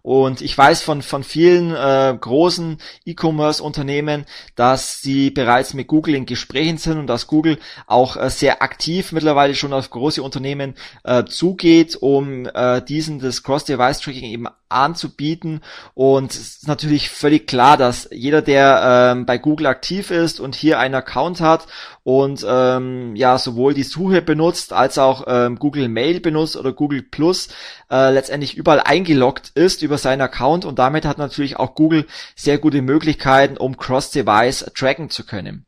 Und 0.02 0.40
ich 0.40 0.56
weiß 0.56 0.82
von, 0.82 1.02
von 1.02 1.22
vielen 1.22 1.74
äh, 1.74 2.16
großen 2.18 2.78
E-Commerce-Unternehmen, 3.04 4.24
dass 4.54 5.02
sie 5.02 5.30
bereits 5.30 5.74
mit 5.74 5.86
Google 5.86 6.14
in 6.14 6.24
Gesprächen 6.24 6.78
sind 6.78 6.98
und 6.98 7.08
dass 7.08 7.26
Google 7.26 7.58
auch 7.86 8.16
äh, 8.16 8.30
sehr 8.30 8.62
aktiv 8.62 9.12
mittlerweile 9.12 9.54
schon 9.54 9.74
auf 9.74 9.90
große 9.90 10.22
Unternehmen 10.22 10.76
äh, 11.04 11.24
zugeht, 11.24 11.96
um 11.96 12.46
äh, 12.46 12.80
diesen 12.80 13.18
das 13.18 13.42
Cross-Device-Tracking 13.42 14.24
eben 14.24 14.46
anzubieten. 14.68 15.60
Und 15.94 16.32
es 16.32 16.38
ist 16.38 16.68
natürlich 16.68 17.10
völlig 17.10 17.46
klar, 17.46 17.76
dass 17.76 18.08
jeder, 18.10 18.42
der 18.42 19.12
ähm, 19.12 19.26
bei 19.26 19.38
Google 19.38 19.66
aktiv 19.66 20.10
ist 20.10 20.40
und 20.40 20.54
hier 20.54 20.78
einen 20.78 20.94
Account 20.94 21.40
hat 21.40 21.66
und 22.08 22.42
ähm, 22.48 23.14
ja 23.16 23.36
sowohl 23.36 23.74
die 23.74 23.82
Suche 23.82 24.22
benutzt 24.22 24.72
als 24.72 24.96
auch 24.96 25.24
ähm, 25.26 25.58
Google 25.58 25.90
Mail 25.90 26.20
benutzt 26.20 26.56
oder 26.56 26.72
Google 26.72 27.02
Plus 27.02 27.48
äh, 27.90 28.10
letztendlich 28.10 28.56
überall 28.56 28.80
eingeloggt 28.80 29.50
ist 29.54 29.82
über 29.82 29.98
seinen 29.98 30.22
Account 30.22 30.64
und 30.64 30.78
damit 30.78 31.04
hat 31.04 31.18
natürlich 31.18 31.58
auch 31.58 31.74
Google 31.74 32.06
sehr 32.34 32.56
gute 32.56 32.80
Möglichkeiten, 32.80 33.58
um 33.58 33.76
Cross-Device 33.76 34.72
tracken 34.74 35.10
zu 35.10 35.26
können. 35.26 35.67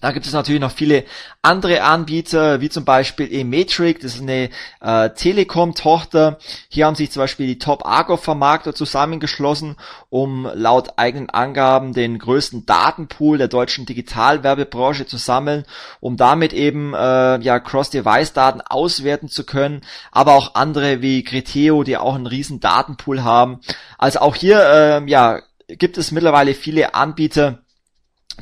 Da 0.00 0.12
gibt 0.12 0.26
es 0.26 0.32
natürlich 0.32 0.60
noch 0.60 0.70
viele 0.70 1.04
andere 1.42 1.82
Anbieter, 1.82 2.60
wie 2.60 2.68
zum 2.68 2.84
Beispiel 2.84 3.32
eMetric, 3.32 4.00
das 4.00 4.14
ist 4.14 4.22
eine 4.22 4.50
äh, 4.80 5.10
Telekom-Tochter. 5.10 6.38
Hier 6.68 6.86
haben 6.86 6.94
sich 6.94 7.10
zum 7.10 7.22
Beispiel 7.22 7.46
die 7.46 7.58
Top-Argo-Vermarkter 7.58 8.74
zusammengeschlossen, 8.74 9.76
um 10.08 10.48
laut 10.54 10.94
eigenen 10.96 11.30
Angaben 11.30 11.92
den 11.94 12.18
größten 12.18 12.66
Datenpool 12.66 13.38
der 13.38 13.48
deutschen 13.48 13.86
Digitalwerbebranche 13.86 15.06
zu 15.06 15.16
sammeln, 15.16 15.64
um 16.00 16.16
damit 16.16 16.52
eben 16.52 16.94
äh, 16.94 17.40
ja 17.40 17.58
Cross-Device-Daten 17.58 18.60
auswerten 18.60 19.28
zu 19.28 19.44
können, 19.44 19.80
aber 20.12 20.34
auch 20.34 20.54
andere 20.54 21.02
wie 21.02 21.24
Criteo, 21.24 21.82
die 21.82 21.96
auch 21.96 22.14
einen 22.14 22.26
riesen 22.26 22.60
Datenpool 22.60 23.24
haben. 23.24 23.60
Also 23.98 24.20
auch 24.20 24.36
hier 24.36 24.60
äh, 24.60 25.10
ja 25.10 25.40
gibt 25.68 25.98
es 25.98 26.12
mittlerweile 26.12 26.54
viele 26.54 26.94
Anbieter, 26.94 27.58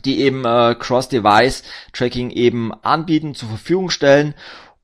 die 0.04 0.20
eben 0.20 0.44
äh, 0.44 0.74
Cross-Device-Tracking 0.78 2.30
eben 2.30 2.72
anbieten, 2.82 3.34
zur 3.34 3.48
Verfügung 3.48 3.90
stellen. 3.90 4.34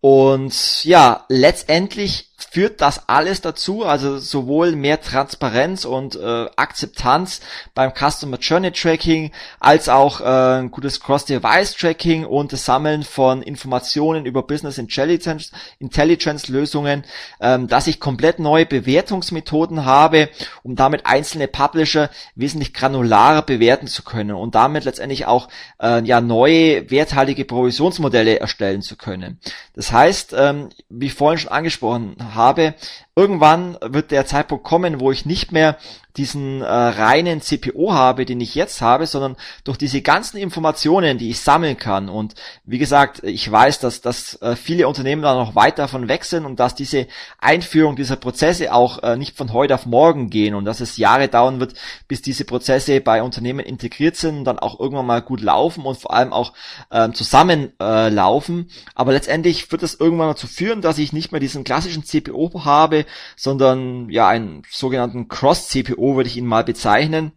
Und 0.01 0.85
ja, 0.85 1.25
letztendlich 1.29 2.32
führt 2.45 2.81
das 2.81 3.09
alles 3.09 3.41
dazu, 3.41 3.85
also 3.85 4.19
sowohl 4.19 4.77
mehr 4.77 5.01
Transparenz 5.01 5.85
und 5.85 6.17
äh, 6.17 6.47
Akzeptanz 6.57 7.41
beim 7.75 7.93
Customer 7.93 8.39
Journey 8.39 8.73
Tracking, 8.73 9.33
als 9.61 9.89
auch 9.89 10.21
äh, 10.21 10.69
gutes 10.69 11.01
Cross-Device 11.01 11.75
Tracking 11.75 12.25
und 12.25 12.53
das 12.53 12.65
Sammeln 12.65 13.03
von 13.03 13.43
Informationen 13.43 14.27
über 14.27 14.43
Business 14.43 14.79
Intelligence, 14.79 15.53
Intelligence 15.79 16.49
Lösungen, 16.49 17.05
ähm, 17.41 17.69
dass 17.69 17.87
ich 17.87 18.01
komplett 18.01 18.39
neue 18.39 18.67
Bewertungsmethoden 18.67 19.85
habe, 19.85 20.29
um 20.63 20.77
damit 20.77 21.07
einzelne 21.07 21.49
Publisher 21.49 22.11
wesentlich 22.35 22.75
granularer 22.75 23.43
bewerten 23.43 23.87
zu 23.87 24.03
können 24.03 24.33
und 24.33 24.55
damit 24.55 24.85
letztendlich 24.85 25.27
auch 25.27 25.49
äh, 25.81 26.03
ja 26.05 26.21
neue 26.21 26.91
werthaltige 26.91 27.45
Provisionsmodelle 27.45 28.41
erstellen 28.41 28.83
zu 28.83 28.97
können. 28.97 29.39
Das 29.75 29.93
heißt, 29.93 30.35
ähm, 30.37 30.69
wie 30.89 31.11
vorhin 31.11 31.39
schon 31.39 31.53
angesprochen 31.53 32.17
habe, 32.35 32.75
irgendwann 33.15 33.77
wird 33.83 34.11
der 34.11 34.27
Zeitpunkt 34.27 34.65
kommen, 34.65 35.01
wo 35.01 35.11
ich 35.13 35.27
nicht 35.27 35.53
mehr 35.53 35.77
diesen 36.17 36.61
äh, 36.61 36.67
reinen 36.67 37.41
CPO 37.41 37.93
habe, 37.93 38.27
den 38.27 38.41
ich 38.41 38.55
jetzt 38.55 38.83
habe, 38.83 39.07
sondern 39.07 39.37
durch 39.65 39.79
diese 39.79 40.03
ganzen 40.03 40.37
Informationen, 40.37 41.17
die 41.17 41.31
ich 41.31 41.41
sammeln 41.41 41.79
kann. 41.79 42.09
Und 42.09 42.35
wie 42.65 42.79
gesagt, 42.79 43.23
ich 43.25 43.51
weiß, 43.51 43.81
dass, 43.81 44.03
dass 44.03 44.41
äh, 44.43 44.57
viele 44.57 44.89
Unternehmen 44.89 45.23
da 45.23 45.35
noch 45.35 45.55
weit 45.55 45.79
davon 45.79 46.09
weg 46.09 46.25
sind 46.25 46.45
und 46.45 46.61
dass 46.61 46.75
diese 46.75 47.07
Einführung 47.39 47.97
dieser 47.97 48.17
Prozesse 48.17 48.75
auch 48.75 49.03
äh, 49.03 49.17
nicht 49.17 49.37
von 49.37 49.53
heute 49.53 49.75
auf 49.75 49.87
morgen 49.87 50.29
gehen 50.29 50.55
und 50.55 50.67
dass 50.67 50.81
es 50.81 50.99
Jahre 50.99 51.29
dauern 51.29 51.61
wird, 51.61 51.75
bis 52.09 52.21
diese 52.21 52.45
Prozesse 52.45 53.01
bei 53.01 53.23
Unternehmen 53.23 53.61
integriert 53.65 54.17
sind 54.17 54.39
und 54.39 54.45
dann 54.45 54.59
auch 54.59 54.79
irgendwann 54.79 55.07
mal 55.07 55.23
gut 55.23 55.41
laufen 55.41 55.87
und 55.87 55.99
vor 55.99 56.13
allem 56.13 56.33
auch 56.33 56.53
äh, 56.91 57.11
zusammenlaufen. 57.13 58.69
Äh, 58.69 58.91
Aber 58.95 59.13
letztendlich 59.13 59.73
wird 59.73 59.83
es 59.83 59.99
irgendwann 59.99 60.29
dazu 60.29 60.47
führen, 60.47 60.83
dass 60.83 60.99
ich 60.99 61.15
nicht 61.15 61.33
mehr 61.33 61.41
diesen 61.41 61.65
klassischen 61.65 62.05
CPO 62.05 62.65
habe, 62.65 63.02
sondern 63.37 64.09
ja 64.11 64.29
einen 64.29 64.63
sogenannten 64.71 65.29
Cross-CPO 65.29 66.17
würde 66.17 66.29
ich 66.29 66.37
ihn 66.37 66.47
mal 66.47 66.65
bezeichnen 66.65 67.33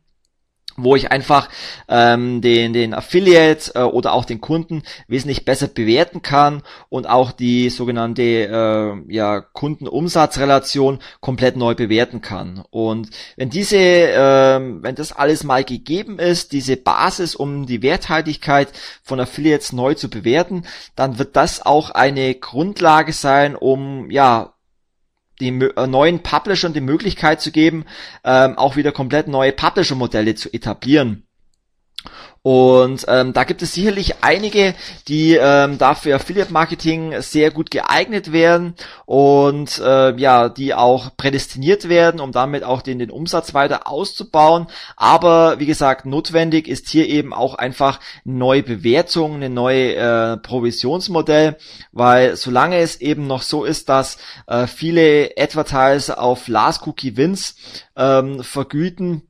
wo 0.77 0.95
ich 0.95 1.11
einfach 1.11 1.49
ähm, 1.87 2.41
den, 2.41 2.73
den 2.73 2.93
Affiliate 2.93 3.71
äh, 3.75 3.81
oder 3.81 4.13
auch 4.13 4.25
den 4.25 4.41
Kunden 4.41 4.83
wesentlich 5.07 5.45
besser 5.45 5.67
bewerten 5.67 6.21
kann 6.21 6.63
und 6.89 7.07
auch 7.07 7.31
die 7.31 7.69
sogenannte 7.69 8.21
äh, 8.21 9.13
ja, 9.13 9.39
Kundenumsatzrelation 9.39 10.99
komplett 11.21 11.55
neu 11.55 11.75
bewerten 11.75 12.21
kann. 12.21 12.63
Und 12.71 13.09
wenn 13.37 13.49
diese, 13.49 13.77
äh, 13.77 14.59
wenn 14.59 14.95
das 14.95 15.13
alles 15.13 15.43
mal 15.43 15.63
gegeben 15.63 16.19
ist, 16.19 16.51
diese 16.51 16.75
Basis, 16.75 17.35
um 17.35 17.65
die 17.65 17.81
Werthaltigkeit 17.81 18.67
von 19.01 19.19
Affiliates 19.19 19.71
neu 19.71 19.93
zu 19.93 20.09
bewerten, 20.09 20.63
dann 20.95 21.19
wird 21.19 21.35
das 21.37 21.65
auch 21.65 21.91
eine 21.91 22.35
Grundlage 22.35 23.13
sein, 23.13 23.55
um 23.55 24.11
ja 24.11 24.54
die 25.39 25.49
äh, 25.49 25.87
neuen 25.87 26.23
Publishern 26.23 26.73
die 26.73 26.81
Möglichkeit 26.81 27.41
zu 27.41 27.51
geben, 27.51 27.85
ähm, 28.23 28.57
auch 28.57 28.75
wieder 28.75 28.91
komplett 28.91 29.27
neue 29.27 29.51
Publisher-Modelle 29.51 30.35
zu 30.35 30.51
etablieren. 30.53 31.24
Und 32.45 33.05
ähm, 33.07 33.33
da 33.33 33.43
gibt 33.43 33.63
es 33.63 33.73
sicherlich 33.73 34.23
einige, 34.23 34.75
die 35.07 35.33
ähm, 35.33 35.79
dafür 35.79 36.17
Affiliate 36.17 36.53
Marketing 36.53 37.19
sehr 37.21 37.49
gut 37.49 37.71
geeignet 37.71 38.31
werden 38.31 38.75
und 39.07 39.79
äh, 39.79 40.15
ja, 40.15 40.49
die 40.49 40.75
auch 40.75 41.17
prädestiniert 41.17 41.89
werden, 41.89 42.19
um 42.19 42.31
damit 42.31 42.63
auch 42.63 42.83
den, 42.83 42.99
den 42.99 43.09
Umsatz 43.09 43.55
weiter 43.55 43.87
auszubauen. 43.87 44.67
Aber 44.95 45.57
wie 45.57 45.65
gesagt, 45.65 46.05
notwendig 46.05 46.67
ist 46.67 46.87
hier 46.87 47.09
eben 47.09 47.33
auch 47.33 47.55
einfach 47.55 47.99
eine 48.23 48.35
neue 48.35 48.61
Bewertung, 48.61 49.33
eine 49.33 49.49
neue 49.49 49.95
äh, 49.95 50.37
Provisionsmodell, 50.37 51.57
weil 51.93 52.35
solange 52.35 52.77
es 52.77 53.01
eben 53.01 53.25
noch 53.25 53.41
so 53.41 53.63
ist, 53.63 53.89
dass 53.89 54.19
äh, 54.45 54.67
viele 54.67 55.31
Advertiser 55.35 56.21
auf 56.21 56.47
Last 56.47 56.85
Cookie 56.85 57.17
Wins 57.17 57.55
ähm, 57.95 58.43
vergüten, 58.43 59.23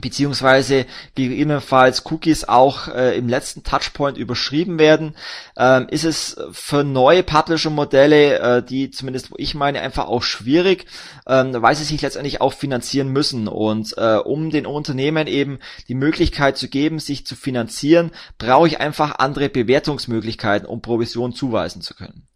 beziehungsweise 0.00 0.86
gegebenenfalls 1.14 2.04
Cookies 2.06 2.44
auch 2.44 2.88
äh, 2.88 3.16
im 3.16 3.28
letzten 3.28 3.62
Touchpoint 3.62 4.16
überschrieben 4.16 4.78
werden, 4.78 5.14
ähm, 5.56 5.86
ist 5.90 6.04
es 6.04 6.36
für 6.52 6.84
neue 6.84 7.22
Publisher-Modelle, 7.22 8.38
äh, 8.38 8.62
die 8.62 8.90
zumindest 8.90 9.30
wo 9.30 9.36
ich 9.38 9.54
meine, 9.54 9.80
einfach 9.80 10.06
auch 10.06 10.22
schwierig, 10.22 10.86
ähm, 11.26 11.54
weil 11.54 11.74
sie 11.74 11.84
sich 11.84 12.02
letztendlich 12.02 12.40
auch 12.40 12.52
finanzieren 12.52 13.08
müssen. 13.08 13.48
Und 13.48 13.94
äh, 13.96 14.16
um 14.16 14.50
den 14.50 14.66
Unternehmen 14.66 15.26
eben 15.26 15.58
die 15.88 15.94
Möglichkeit 15.94 16.56
zu 16.56 16.68
geben, 16.68 16.98
sich 16.98 17.26
zu 17.26 17.36
finanzieren, 17.36 18.10
brauche 18.38 18.68
ich 18.68 18.80
einfach 18.80 19.18
andere 19.18 19.48
Bewertungsmöglichkeiten, 19.48 20.66
um 20.68 20.82
Provision 20.82 21.32
zuweisen 21.32 21.82
zu 21.82 21.94
können. 21.94 22.26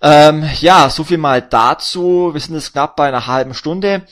Ähm, 0.00 0.48
ja, 0.60 0.90
so 0.90 1.04
viel 1.04 1.18
mal 1.18 1.40
dazu. 1.40 2.30
Wir 2.34 2.40
sind 2.40 2.54
jetzt 2.54 2.72
knapp 2.72 2.94
bei 2.96 3.08
einer 3.08 3.26
halben 3.26 3.54
Stunde. 3.54 4.02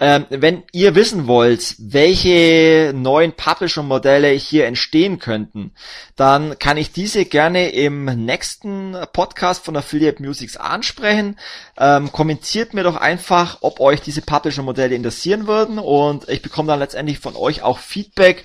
Ähm, 0.00 0.26
wenn 0.28 0.64
ihr 0.72 0.96
wissen 0.96 1.28
wollt, 1.28 1.76
welche 1.78 2.92
neuen 2.94 3.32
Publisher-Modelle 3.32 4.30
hier 4.30 4.66
entstehen 4.66 5.20
könnten, 5.20 5.72
dann 6.16 6.58
kann 6.58 6.76
ich 6.76 6.90
diese 6.90 7.24
gerne 7.24 7.70
im 7.70 8.04
nächsten 8.04 8.96
Podcast 9.12 9.64
von 9.64 9.76
Affiliate 9.76 10.20
Musics 10.20 10.56
ansprechen. 10.56 11.38
Ähm, 11.78 12.10
kommentiert 12.10 12.74
mir 12.74 12.82
doch 12.82 12.96
einfach, 12.96 13.58
ob 13.60 13.78
euch 13.78 14.00
diese 14.00 14.22
Publisher-Modelle 14.22 14.96
interessieren 14.96 15.46
würden 15.46 15.78
und 15.78 16.28
ich 16.28 16.42
bekomme 16.42 16.68
dann 16.68 16.80
letztendlich 16.80 17.20
von 17.20 17.36
euch 17.36 17.62
auch 17.62 17.78
Feedback 17.78 18.44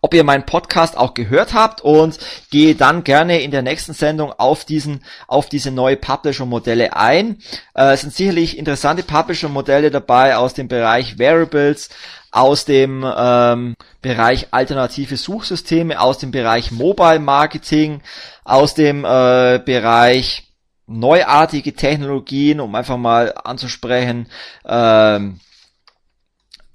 ob 0.00 0.14
ihr 0.14 0.24
meinen 0.24 0.46
Podcast 0.46 0.96
auch 0.96 1.14
gehört 1.14 1.54
habt 1.54 1.80
und 1.80 2.18
gehe 2.50 2.74
dann 2.74 3.04
gerne 3.04 3.40
in 3.40 3.50
der 3.50 3.62
nächsten 3.62 3.92
Sendung 3.92 4.32
auf 4.32 4.64
diesen, 4.64 5.04
auf 5.26 5.48
diese 5.48 5.70
neue 5.70 5.96
Publisher-Modelle 5.96 6.96
ein. 6.96 7.38
Äh, 7.74 7.92
es 7.92 8.02
sind 8.02 8.14
sicherlich 8.14 8.58
interessante 8.58 9.02
Publisher-Modelle 9.02 9.90
dabei 9.90 10.36
aus 10.36 10.54
dem 10.54 10.68
Bereich 10.68 11.18
Variables, 11.18 11.90
aus 12.30 12.64
dem 12.64 13.04
ähm, 13.16 13.74
Bereich 14.02 14.48
alternative 14.50 15.16
Suchsysteme, 15.16 16.00
aus 16.00 16.18
dem 16.18 16.30
Bereich 16.30 16.70
Mobile 16.70 17.20
Marketing, 17.20 18.02
aus 18.44 18.74
dem 18.74 19.04
äh, 19.04 19.60
Bereich 19.64 20.44
neuartige 20.86 21.74
Technologien, 21.74 22.60
um 22.60 22.74
einfach 22.74 22.96
mal 22.96 23.34
anzusprechen, 23.44 24.26
ähm, 24.66 25.40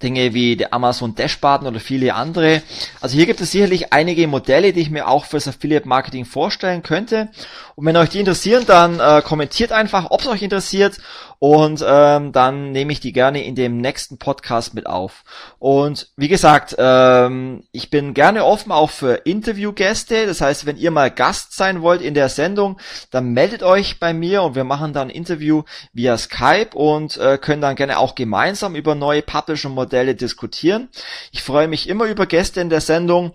Dinge 0.02 0.34
wie 0.34 0.56
der 0.56 0.74
Amazon 0.74 1.14
Dashboarden 1.14 1.66
oder 1.66 1.80
viele 1.80 2.14
andere. 2.14 2.62
Also 3.00 3.16
hier 3.16 3.26
gibt 3.26 3.40
es 3.40 3.52
sicherlich 3.52 3.92
einige 3.92 4.26
Modelle, 4.26 4.72
die 4.72 4.80
ich 4.80 4.90
mir 4.90 5.08
auch 5.08 5.24
fürs 5.24 5.48
Affiliate 5.48 5.88
Marketing 5.88 6.24
vorstellen 6.24 6.82
könnte. 6.82 7.28
Und 7.76 7.86
wenn 7.86 7.96
euch 7.96 8.10
die 8.10 8.20
interessieren, 8.20 8.64
dann 8.66 9.00
äh, 9.00 9.22
kommentiert 9.22 9.72
einfach, 9.72 10.10
ob 10.10 10.20
es 10.20 10.26
euch 10.26 10.42
interessiert 10.42 10.98
und 11.38 11.84
ähm, 11.86 12.32
dann 12.32 12.72
nehme 12.72 12.90
ich 12.92 13.00
die 13.00 13.12
gerne 13.12 13.44
in 13.44 13.54
dem 13.54 13.76
nächsten 13.76 14.16
Podcast 14.16 14.72
mit 14.72 14.86
auf. 14.86 15.24
Und 15.58 16.08
wie 16.16 16.28
gesagt, 16.28 16.74
ähm, 16.78 17.64
ich 17.70 17.90
bin 17.90 18.14
gerne 18.14 18.46
offen 18.46 18.72
auch 18.72 18.88
für 18.88 19.14
Interviewgäste. 19.26 20.26
Das 20.26 20.40
heißt, 20.40 20.64
wenn 20.64 20.78
ihr 20.78 20.90
mal 20.90 21.10
Gast 21.10 21.54
sein 21.54 21.82
wollt 21.82 22.00
in 22.00 22.14
der 22.14 22.30
Sendung, 22.30 22.78
dann 23.10 23.32
meldet 23.34 23.62
euch 23.62 24.00
bei 24.00 24.14
mir 24.14 24.42
und 24.42 24.54
wir 24.54 24.64
machen 24.64 24.94
dann 24.94 25.08
ein 25.08 25.14
Interview 25.14 25.64
via 25.92 26.16
Skype 26.16 26.70
und 26.74 27.18
äh, 27.18 27.36
können 27.36 27.60
dann 27.60 27.76
gerne 27.76 27.98
auch 27.98 28.14
gemeinsam 28.14 28.74
über 28.74 28.94
neue 28.94 29.20
Publisher-Modelle 29.20 30.14
diskutieren. 30.14 30.88
Ich 31.30 31.42
freue 31.42 31.68
mich 31.68 31.90
immer 31.90 32.06
über 32.06 32.26
Gäste 32.26 32.62
in 32.62 32.70
der 32.70 32.80
Sendung. 32.80 33.32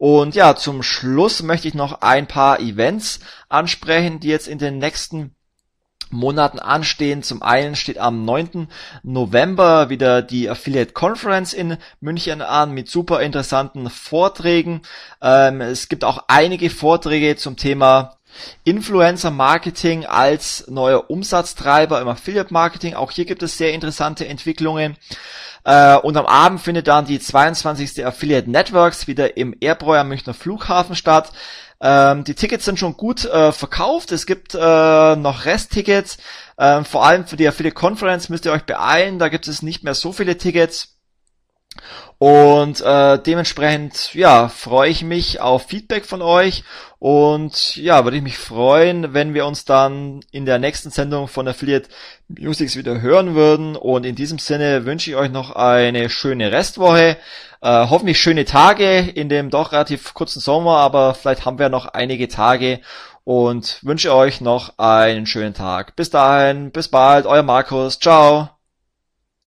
Und 0.00 0.34
ja, 0.34 0.56
zum 0.56 0.82
Schluss 0.82 1.42
möchte 1.42 1.68
ich 1.68 1.74
noch 1.74 2.00
ein 2.00 2.26
paar 2.26 2.58
Events 2.58 3.20
ansprechen, 3.50 4.18
die 4.18 4.28
jetzt 4.28 4.48
in 4.48 4.56
den 4.56 4.78
nächsten 4.78 5.36
Monaten 6.08 6.58
anstehen. 6.58 7.22
Zum 7.22 7.42
einen 7.42 7.76
steht 7.76 7.98
am 7.98 8.24
9. 8.24 8.68
November 9.02 9.90
wieder 9.90 10.22
die 10.22 10.48
Affiliate 10.48 10.94
Conference 10.94 11.52
in 11.52 11.76
München 12.00 12.40
an 12.40 12.72
mit 12.72 12.88
super 12.88 13.20
interessanten 13.20 13.90
Vorträgen. 13.90 14.80
Ähm, 15.20 15.60
es 15.60 15.90
gibt 15.90 16.04
auch 16.04 16.24
einige 16.28 16.70
Vorträge 16.70 17.36
zum 17.36 17.58
Thema 17.58 18.16
Influencer 18.64 19.30
Marketing 19.30 20.06
als 20.06 20.66
neuer 20.68 21.10
Umsatztreiber 21.10 22.00
im 22.00 22.08
Affiliate 22.08 22.54
Marketing. 22.54 22.94
Auch 22.94 23.10
hier 23.10 23.26
gibt 23.26 23.42
es 23.42 23.58
sehr 23.58 23.74
interessante 23.74 24.26
Entwicklungen. 24.26 24.96
Äh, 25.64 25.96
und 25.96 26.16
am 26.16 26.26
Abend 26.26 26.60
findet 26.60 26.88
dann 26.88 27.06
die 27.06 27.20
22. 27.20 28.04
Affiliate 28.04 28.50
Networks 28.50 29.06
wieder 29.06 29.36
im 29.36 29.54
Airbräu 29.60 30.02
Münchner 30.04 30.34
Flughafen 30.34 30.96
statt. 30.96 31.32
Ähm, 31.82 32.24
die 32.24 32.34
Tickets 32.34 32.64
sind 32.64 32.78
schon 32.78 32.96
gut 32.96 33.24
äh, 33.24 33.52
verkauft. 33.52 34.12
Es 34.12 34.26
gibt 34.26 34.54
äh, 34.54 35.16
noch 35.16 35.44
Resttickets. 35.44 36.18
Ähm, 36.58 36.84
vor 36.84 37.04
allem 37.04 37.26
für 37.26 37.36
die 37.36 37.48
Affiliate 37.48 37.74
Conference 37.74 38.28
müsst 38.28 38.44
ihr 38.44 38.52
euch 38.52 38.64
beeilen. 38.64 39.18
Da 39.18 39.28
gibt 39.28 39.48
es 39.48 39.62
nicht 39.62 39.82
mehr 39.82 39.94
so 39.94 40.12
viele 40.12 40.36
Tickets. 40.36 40.96
Und 42.18 42.82
äh, 42.82 43.18
dementsprechend, 43.18 44.12
ja, 44.12 44.48
freue 44.48 44.90
ich 44.90 45.02
mich 45.02 45.40
auf 45.40 45.68
Feedback 45.68 46.04
von 46.04 46.20
euch 46.20 46.64
und 47.00 47.76
ja, 47.76 48.04
würde 48.04 48.18
ich 48.18 48.22
mich 48.22 48.36
freuen, 48.36 49.14
wenn 49.14 49.32
wir 49.32 49.46
uns 49.46 49.64
dann 49.64 50.20
in 50.32 50.44
der 50.44 50.58
nächsten 50.58 50.90
Sendung 50.90 51.28
von 51.28 51.48
Affiliate 51.48 51.88
Musics 52.28 52.76
wieder 52.76 53.00
hören 53.00 53.34
würden. 53.34 53.74
Und 53.74 54.04
in 54.04 54.14
diesem 54.14 54.38
Sinne 54.38 54.84
wünsche 54.84 55.10
ich 55.10 55.16
euch 55.16 55.30
noch 55.30 55.52
eine 55.52 56.10
schöne 56.10 56.52
Restwoche, 56.52 57.16
äh, 57.62 57.86
hoffentlich 57.88 58.20
schöne 58.20 58.44
Tage 58.44 58.98
in 58.98 59.30
dem 59.30 59.48
doch 59.48 59.72
relativ 59.72 60.12
kurzen 60.12 60.40
Sommer, 60.40 60.76
aber 60.76 61.14
vielleicht 61.14 61.46
haben 61.46 61.58
wir 61.58 61.70
noch 61.70 61.86
einige 61.86 62.28
Tage 62.28 62.80
und 63.24 63.78
wünsche 63.82 64.14
euch 64.14 64.42
noch 64.42 64.74
einen 64.78 65.24
schönen 65.24 65.54
Tag. 65.54 65.96
Bis 65.96 66.10
dahin, 66.10 66.70
bis 66.70 66.88
bald, 66.88 67.24
euer 67.24 67.42
Markus, 67.42 67.98
ciao. 67.98 68.59